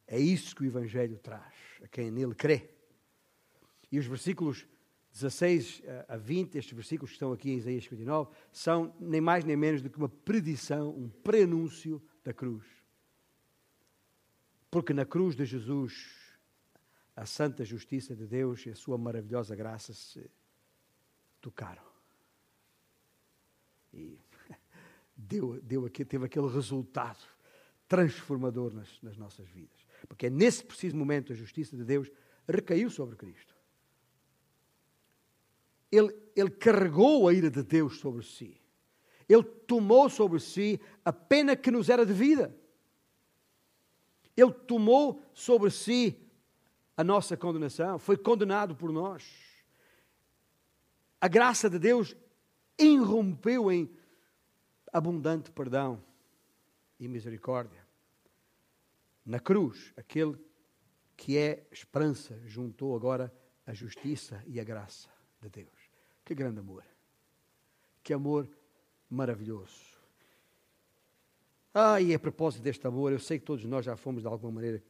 [0.08, 2.70] É isso que o Evangelho traz a quem nele crê.
[3.92, 4.68] E os versículos
[5.12, 9.56] 16 a 20, estes versículos que estão aqui em Isaías 59, são nem mais nem
[9.56, 12.66] menos do que uma predição, um prenúncio da cruz.
[14.70, 16.36] Porque na cruz de Jesus,
[17.16, 20.30] a santa justiça de Deus e a sua maravilhosa graça se
[21.40, 21.84] tocaram.
[23.94, 24.20] E
[25.16, 27.24] deu, deu teve aquele resultado
[27.88, 29.85] transformador nas, nas nossas vidas.
[30.08, 32.12] Porque é nesse preciso momento a justiça de Deus
[32.48, 33.56] recaiu sobre Cristo.
[35.92, 38.62] Ele, ele carregou a ira de Deus sobre si.
[39.28, 42.56] Ele tomou sobre si a pena que nos era devida.
[44.36, 46.22] Ele tomou sobre si
[46.98, 49.24] a nossa condenação, foi condenado por nós.
[51.20, 52.16] A graça de Deus
[52.78, 53.90] irrompeu em
[54.94, 56.02] abundante perdão
[57.00, 57.85] e misericórdia
[59.26, 60.38] na cruz, aquele
[61.18, 63.34] que é esperança, juntou agora
[63.66, 65.10] a justiça e a graça
[65.42, 65.90] de Deus.
[66.24, 66.86] Que grande amor!
[68.04, 68.48] Que amor
[69.10, 69.96] maravilhoso!
[71.74, 74.52] Ah, e a propósito deste amor, eu sei que todos nós já fomos de alguma
[74.52, 74.82] maneira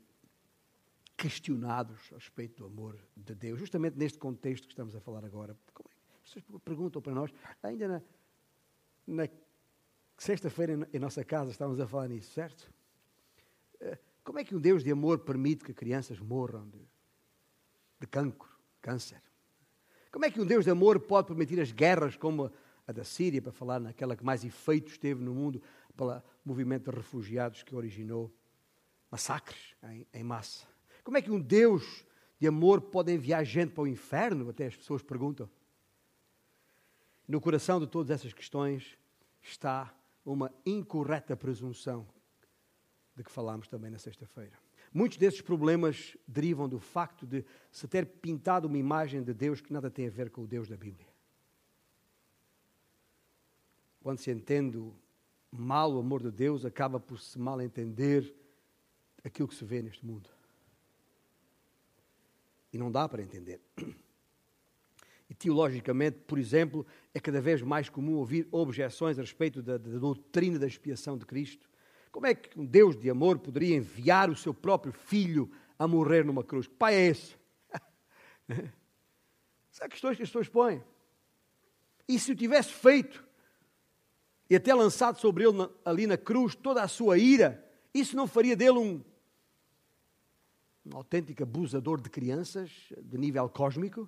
[1.18, 5.58] questionados a respeito do amor de Deus, justamente neste contexto que estamos a falar agora.
[5.74, 5.96] Como é?
[6.24, 7.32] Vocês perguntam para nós,
[7.64, 8.02] ainda na,
[9.08, 9.30] na
[10.18, 12.72] sexta-feira em nossa casa estávamos a falar nisso, certo?
[14.26, 16.82] Como é que um Deus de amor permite que crianças morram de,
[18.00, 18.50] de cancro,
[18.82, 19.22] câncer?
[20.12, 22.52] Como é que um Deus de amor pode permitir as guerras como
[22.88, 25.62] a da Síria, para falar naquela que mais efeitos teve no mundo,
[25.96, 28.34] pelo movimento de refugiados que originou
[29.12, 30.68] massacres em, em massa?
[31.04, 32.04] Como é que um Deus
[32.40, 34.50] de amor pode enviar gente para o inferno?
[34.50, 35.48] Até as pessoas perguntam.
[37.28, 38.98] No coração de todas essas questões
[39.40, 42.08] está uma incorreta presunção
[43.16, 44.58] de que falámos também na sexta-feira.
[44.94, 49.74] Muitos desses problemas derivam do facto de se ter pintado uma imagem de Deus que
[49.74, 51.08] nada tem a ver com o Deus da Bíblia.
[54.02, 54.80] Quando se entende
[55.52, 58.36] mal o amor de Deus, acaba por se mal entender
[59.24, 60.30] aquilo que se vê neste mundo.
[62.72, 63.62] E não dá para entender.
[65.30, 69.98] E teologicamente, por exemplo, é cada vez mais comum ouvir objeções a respeito da, da
[69.98, 71.68] doutrina da expiação de Cristo
[72.16, 76.24] como é que um Deus de amor poderia enviar o seu próprio filho a morrer
[76.24, 76.66] numa cruz?
[76.66, 77.36] Que pai é esse?
[79.70, 80.82] São questões que as pessoas põem.
[82.08, 83.22] E se o tivesse feito
[84.50, 88.56] e até lançado sobre ele ali na cruz toda a sua ira, isso não faria
[88.56, 89.04] dele um,
[90.86, 94.08] um autêntico abusador de crianças de nível cósmico?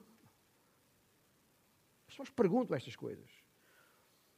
[2.07, 3.29] As pessoas perguntam estas coisas.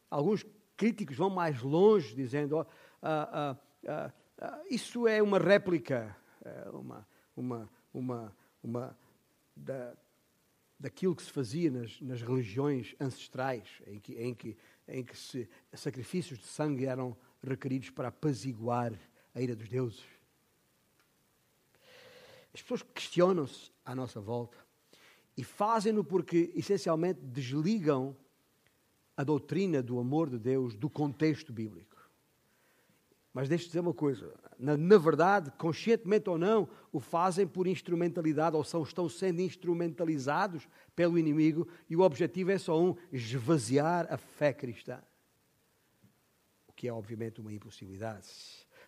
[0.10, 0.44] Alguns
[0.76, 2.66] críticos vão mais longe, dizendo:
[3.04, 6.16] uh, uh, isso é uma réplica,
[6.72, 8.98] uma, uma, uma, uma
[9.56, 9.94] da,
[10.80, 15.50] daquilo que se fazia nas, nas religiões ancestrais, em que, em que, em que se,
[15.74, 18.94] sacrifícios de sangue eram requeridos para apaziguar
[19.34, 20.04] a ira dos deuses.
[22.54, 24.58] As pessoas questionam-se à nossa volta
[25.38, 28.16] e fazem-no porque, essencialmente, desligam
[29.16, 31.89] a doutrina do amor de Deus do contexto bíblico.
[33.34, 38.56] Mas deixe-me dizer uma coisa: na, na, verdade, conscientemente ou não, o fazem por instrumentalidade
[38.56, 44.18] ou são, estão sendo instrumentalizados pelo inimigo e o objetivo é só um: esvaziar a
[44.18, 45.00] fé cristã.
[46.68, 48.28] O que é, obviamente, uma impossibilidade.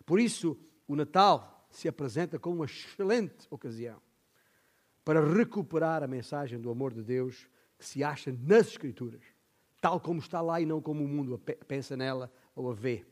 [0.05, 4.01] Por isso, o Natal se apresenta como uma excelente ocasião
[5.05, 9.23] para recuperar a mensagem do amor de Deus que se acha nas Escrituras,
[9.79, 13.05] tal como está lá e não como o mundo pensa nela ou a vê.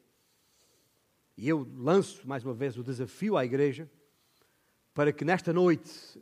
[1.40, 3.90] E eu lanço mais uma vez o desafio à igreja
[4.94, 6.22] para que nesta noite,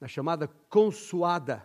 [0.00, 1.64] na chamada consoada,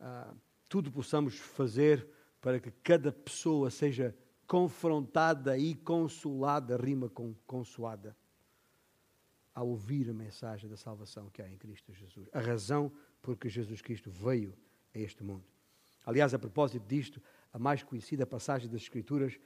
[0.00, 0.36] uh,
[0.68, 2.04] tudo possamos fazer
[2.40, 4.12] para que cada pessoa seja
[4.44, 8.16] confrontada e consolada, rima com consoada,
[9.54, 12.28] a ouvir a mensagem da salvação que há em Cristo Jesus.
[12.32, 12.90] A razão
[13.22, 14.52] por que Jesus Cristo veio
[14.92, 15.44] a este mundo.
[16.04, 17.22] Aliás, a propósito disto,
[17.52, 19.38] a mais conhecida passagem das Escrituras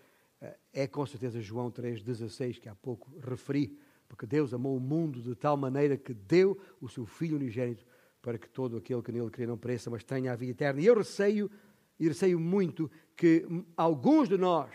[0.72, 3.78] é com certeza João 3,16, que há pouco referi,
[4.08, 7.84] porque Deus amou o mundo de tal maneira que deu o seu Filho unigênito
[8.20, 10.80] para que todo aquele que nele crê não pereça, mas tenha a vida eterna.
[10.80, 11.50] E eu receio,
[11.98, 14.70] e receio muito, que alguns de nós,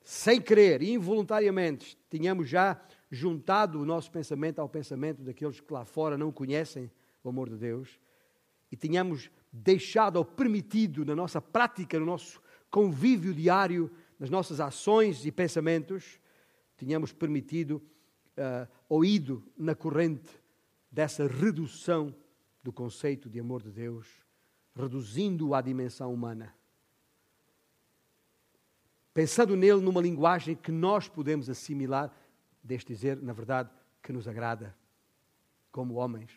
[0.00, 6.16] sem querer, involuntariamente, tínhamos já juntado o nosso pensamento ao pensamento daqueles que lá fora
[6.16, 6.90] não conhecem
[7.22, 7.98] o amor de Deus
[8.70, 15.24] e tínhamos deixado ou permitido na nossa prática, no nosso convívio diário, nas nossas ações
[15.24, 16.20] e pensamentos,
[16.76, 17.82] tínhamos permitido
[18.38, 20.30] uh, ou ido na corrente
[20.90, 22.14] dessa redução
[22.62, 24.08] do conceito de amor de Deus,
[24.74, 26.54] reduzindo-o à dimensão humana.
[29.12, 32.12] Pensando nele numa linguagem que nós podemos assimilar,
[32.62, 33.70] deixe dizer, na verdade,
[34.02, 34.74] que nos agrada,
[35.70, 36.30] como homens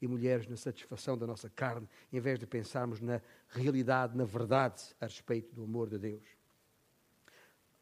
[0.00, 4.82] e mulheres, na satisfação da nossa carne, em vez de pensarmos na realidade, na verdade
[5.00, 6.39] a respeito do amor de Deus.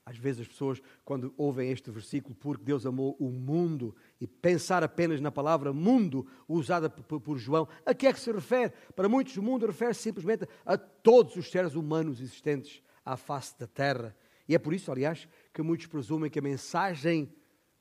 [0.09, 4.82] Às vezes as pessoas, quando ouvem este versículo, porque Deus amou o mundo, e pensar
[4.82, 8.72] apenas na palavra mundo, usada por João, a que é que se refere?
[8.96, 13.66] Para muitos, o mundo refere-se simplesmente a todos os seres humanos existentes à face da
[13.66, 14.16] terra.
[14.48, 17.30] E é por isso, aliás, que muitos presumem que a mensagem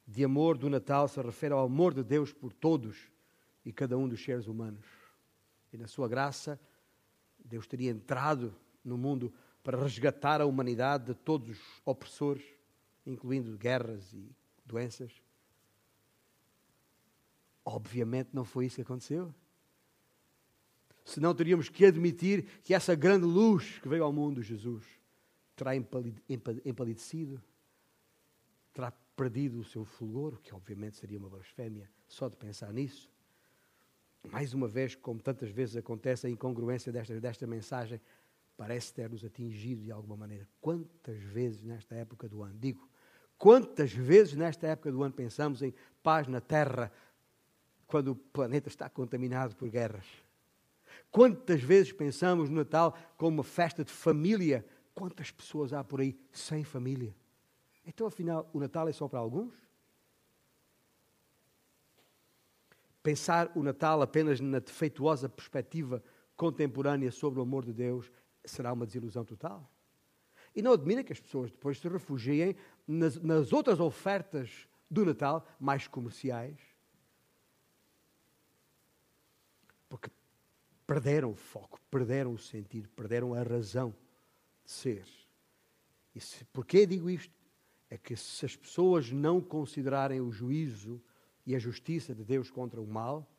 [0.06, 3.10] de amor do Natal se refere ao amor de Deus por todos
[3.64, 4.86] e cada um dos seres humanos.
[5.72, 6.60] E na sua graça,
[7.40, 8.54] Deus teria entrado
[8.84, 9.34] no mundo
[9.68, 12.42] para resgatar a humanidade de todos os opressores,
[13.06, 14.34] incluindo guerras e
[14.66, 15.22] doenças.
[17.66, 19.36] Obviamente não foi isso que aconteceu.
[21.04, 24.86] Senão teríamos que admitir que essa grande luz que veio ao mundo, Jesus,
[25.54, 27.44] terá empalidecido,
[28.74, 33.12] terá perdido o seu fulgor, que obviamente seria uma blasfémia só de pensar nisso.
[34.32, 38.00] Mais uma vez, como tantas vezes acontece, a incongruência desta, desta mensagem
[38.58, 40.48] parece ter-nos atingido de alguma maneira.
[40.60, 42.90] Quantas vezes nesta época do ano, digo,
[43.38, 46.92] quantas vezes nesta época do ano pensamos em paz na Terra
[47.86, 50.06] quando o planeta está contaminado por guerras?
[51.12, 54.66] Quantas vezes pensamos no Natal como uma festa de família?
[54.96, 57.16] Quantas pessoas há por aí sem família?
[57.86, 59.54] Então, afinal, o Natal é só para alguns?
[63.04, 66.04] Pensar o Natal apenas na defeituosa perspectiva
[66.36, 68.12] contemporânea sobre o amor de Deus
[68.52, 69.70] será uma desilusão total.
[70.56, 72.56] E não admira que as pessoas depois se refugiem
[72.88, 76.60] nas, nas outras ofertas do Natal mais comerciais,
[79.90, 80.10] porque
[80.86, 83.94] perderam o foco, perderam o sentido, perderam a razão
[84.64, 85.06] de ser.
[86.16, 87.36] E se, porquê digo isto?
[87.90, 91.02] É que se as pessoas não considerarem o juízo
[91.46, 93.30] e a justiça de Deus contra o mal,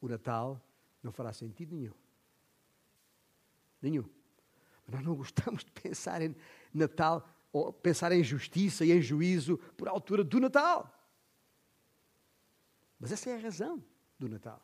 [0.00, 0.60] o Natal
[1.02, 1.94] não fará sentido nenhum.
[3.80, 4.17] Nenhum.
[4.90, 6.34] Nós não gostamos de pensar em
[6.72, 10.94] Natal, ou pensar em justiça e em juízo por altura do Natal.
[12.98, 13.82] Mas essa é a razão
[14.18, 14.60] do Natal.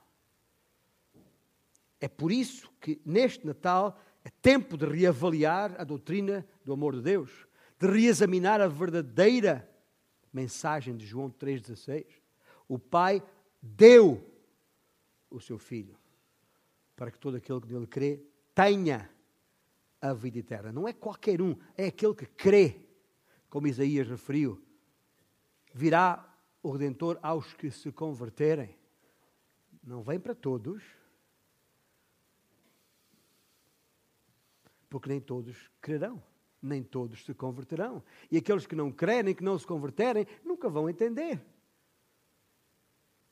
[2.01, 7.03] É por isso que neste Natal é tempo de reavaliar a doutrina do amor de
[7.03, 7.31] Deus,
[7.79, 9.69] de reexaminar a verdadeira
[10.33, 12.07] mensagem de João 3,16.
[12.69, 13.23] O Pai
[13.63, 14.31] deu
[15.31, 15.97] o seu Filho
[16.97, 18.23] para que todo aquele que nele crê
[18.55, 19.11] tenha
[20.05, 20.71] a vida eterna.
[20.71, 22.87] Não é qualquer um, é aquele que crê,
[23.49, 24.63] como Isaías referiu,
[25.73, 26.31] virá
[26.63, 28.77] o Redentor aos que se converterem.
[29.83, 30.83] Não vem para todos,
[34.91, 36.23] porque nem todos crerão,
[36.61, 38.03] nem todos se converterão.
[38.31, 41.43] E aqueles que não crerem, que não se converterem, nunca vão entender.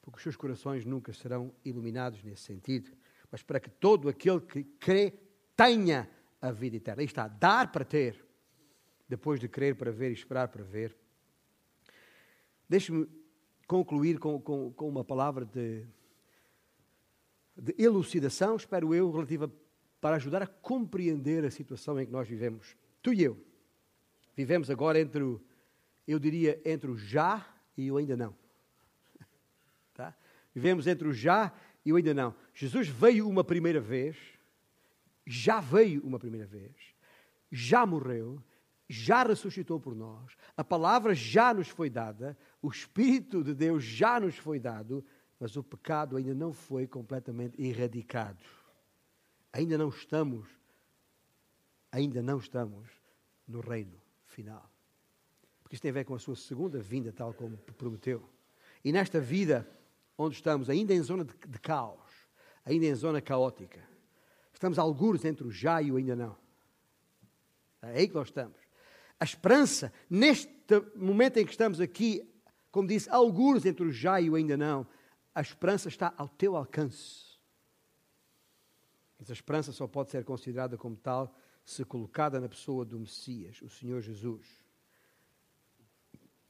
[0.00, 2.90] Porque os seus corações nunca serão iluminados nesse sentido.
[3.30, 5.12] Mas para que todo aquele que crê
[5.54, 6.10] tenha
[6.42, 7.00] a vida eterna.
[7.00, 8.22] Aí está, dar para ter,
[9.08, 10.96] depois de crer para ver e esperar para ver.
[12.68, 13.08] Deixe-me
[13.66, 15.86] concluir com, com, com, uma palavra de,
[17.56, 19.50] de elucidação, espero eu, relativa
[20.00, 22.76] para ajudar a compreender a situação em que nós vivemos.
[23.00, 23.38] Tu e eu
[24.34, 25.40] vivemos agora entre o,
[26.06, 28.34] eu diria, entre o já e o ainda não.
[29.94, 30.16] Tá?
[30.54, 31.52] Vivemos entre o já
[31.84, 32.34] e o ainda não.
[32.54, 34.16] Jesus veio uma primeira vez,
[35.26, 36.74] já veio uma primeira vez,
[37.50, 38.42] já morreu,
[38.88, 44.20] já ressuscitou por nós, a palavra já nos foi dada, o Espírito de Deus já
[44.20, 45.04] nos foi dado,
[45.38, 48.44] mas o pecado ainda não foi completamente erradicado.
[49.52, 50.48] Ainda não estamos,
[51.90, 52.88] ainda não estamos
[53.46, 54.70] no reino final.
[55.62, 58.28] Porque isso tem a ver com a sua segunda vinda, tal como prometeu.
[58.84, 59.68] E nesta vida,
[60.16, 62.28] onde estamos, ainda em zona de, de caos,
[62.64, 63.80] ainda em zona caótica,
[64.52, 66.36] estamos algures entre o já e o ainda não.
[67.82, 68.56] É aí que nós estamos.
[69.18, 70.50] A esperança, neste
[70.94, 72.28] momento em que estamos aqui,
[72.70, 74.86] como disse, algures entre o já e o ainda não,
[75.34, 77.32] a esperança está ao teu alcance.
[79.18, 81.32] Mas a esperança só pode ser considerada como tal
[81.64, 84.46] se colocada na pessoa do Messias, o Senhor Jesus,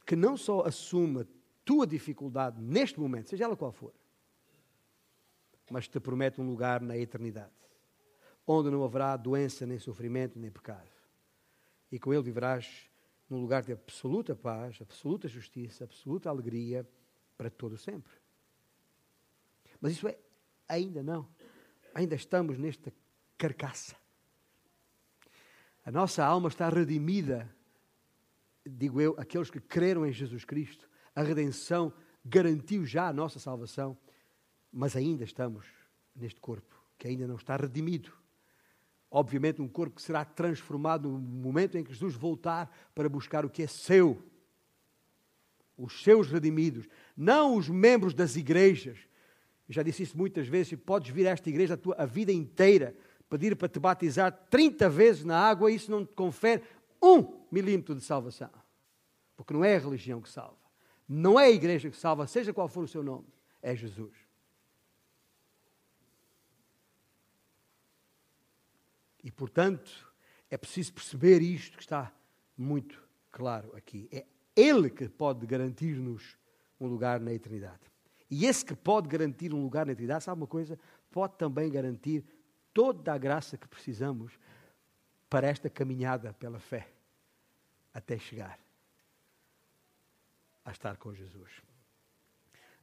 [0.06, 1.26] que não só assume a
[1.64, 3.92] tua dificuldade neste momento, seja ela qual for,
[5.70, 7.52] mas te promete um lugar na eternidade,
[8.46, 10.90] onde não haverá doença, nem sofrimento, nem pecado.
[11.90, 12.90] E com ele viverás
[13.28, 16.86] num lugar de absoluta paz, absoluta justiça, absoluta alegria
[17.36, 18.12] para todo sempre.
[19.80, 20.18] Mas isso é
[20.68, 21.28] ainda não.
[21.94, 22.92] Ainda estamos nesta
[23.36, 23.96] carcaça.
[25.84, 27.52] A nossa alma está redimida,
[28.64, 30.88] digo eu, aqueles que creram em Jesus Cristo.
[31.14, 31.92] A redenção
[32.24, 33.98] garantiu já a nossa salvação,
[34.72, 35.66] mas ainda estamos
[36.14, 38.12] neste corpo que ainda não está redimido.
[39.14, 43.50] Obviamente, um corpo que será transformado no momento em que Jesus voltar para buscar o
[43.50, 44.22] que é seu.
[45.76, 48.96] Os seus redimidos, não os membros das igrejas.
[49.68, 52.06] Eu já disse isso muitas vezes, e podes vir a esta igreja a, tua, a
[52.06, 52.96] vida inteira,
[53.28, 56.62] pedir para te batizar 30 vezes na água, isso não te confere
[57.02, 58.50] um milímetro de salvação.
[59.36, 60.56] Porque não é a religião que salva.
[61.06, 63.26] Não é a igreja que salva, seja qual for o seu nome.
[63.60, 64.21] É Jesus.
[69.22, 70.12] E, portanto,
[70.50, 72.12] é preciso perceber isto que está
[72.56, 74.08] muito claro aqui.
[74.12, 76.36] É Ele que pode garantir-nos
[76.78, 77.80] um lugar na eternidade.
[78.30, 80.78] E esse que pode garantir um lugar na eternidade, sabe uma coisa?
[81.10, 82.24] Pode também garantir
[82.72, 84.38] toda a graça que precisamos
[85.28, 86.88] para esta caminhada pela fé
[87.92, 88.58] até chegar
[90.64, 91.62] a estar com Jesus.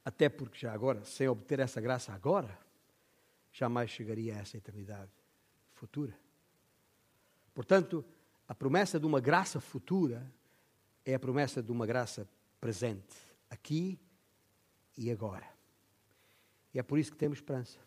[0.04, 2.58] Até porque já agora, sem obter essa graça agora,
[3.52, 5.10] jamais chegaria a essa eternidade
[5.72, 6.16] futura.
[7.54, 8.04] Portanto,
[8.46, 10.32] a promessa de uma graça futura
[11.04, 12.28] é a promessa de uma graça
[12.60, 13.16] presente,
[13.48, 13.98] aqui
[14.96, 15.48] e agora.
[16.74, 17.78] E é por isso que temos esperança.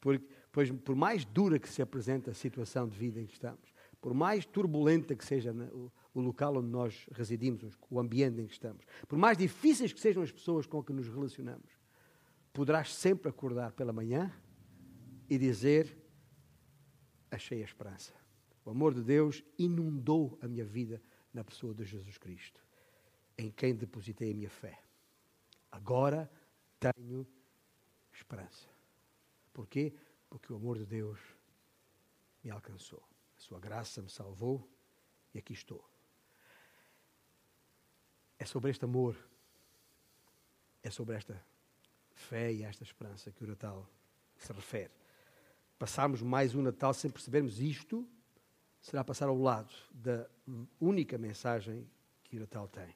[0.00, 0.20] Por,
[0.50, 4.14] pois, por mais dura que se apresente a situação de vida em que estamos, por
[4.14, 8.84] mais turbulenta que seja o, o local onde nós residimos, o ambiente em que estamos,
[9.06, 11.70] por mais difíceis que sejam as pessoas com que nos relacionamos,
[12.52, 14.32] poderás sempre acordar pela manhã
[15.30, 15.96] e dizer:
[17.30, 18.21] Achei a esperança.
[18.64, 21.02] O amor de Deus inundou a minha vida
[21.32, 22.60] na pessoa de Jesus Cristo,
[23.36, 24.80] em quem depositei a minha fé.
[25.70, 26.30] Agora
[26.78, 27.26] tenho
[28.12, 28.68] esperança.
[29.52, 29.92] Porquê?
[30.28, 31.18] Porque o amor de Deus
[32.42, 33.02] me alcançou.
[33.36, 34.68] A sua graça me salvou
[35.34, 35.84] e aqui estou.
[38.38, 39.16] É sobre este amor,
[40.82, 41.40] é sobre esta
[42.14, 43.88] fé e esta esperança que o Natal
[44.36, 44.92] se refere.
[45.78, 48.06] Passarmos mais um Natal sem percebermos isto
[48.82, 50.26] será passar ao lado da
[50.80, 51.88] única mensagem
[52.24, 52.94] que o Natal tem.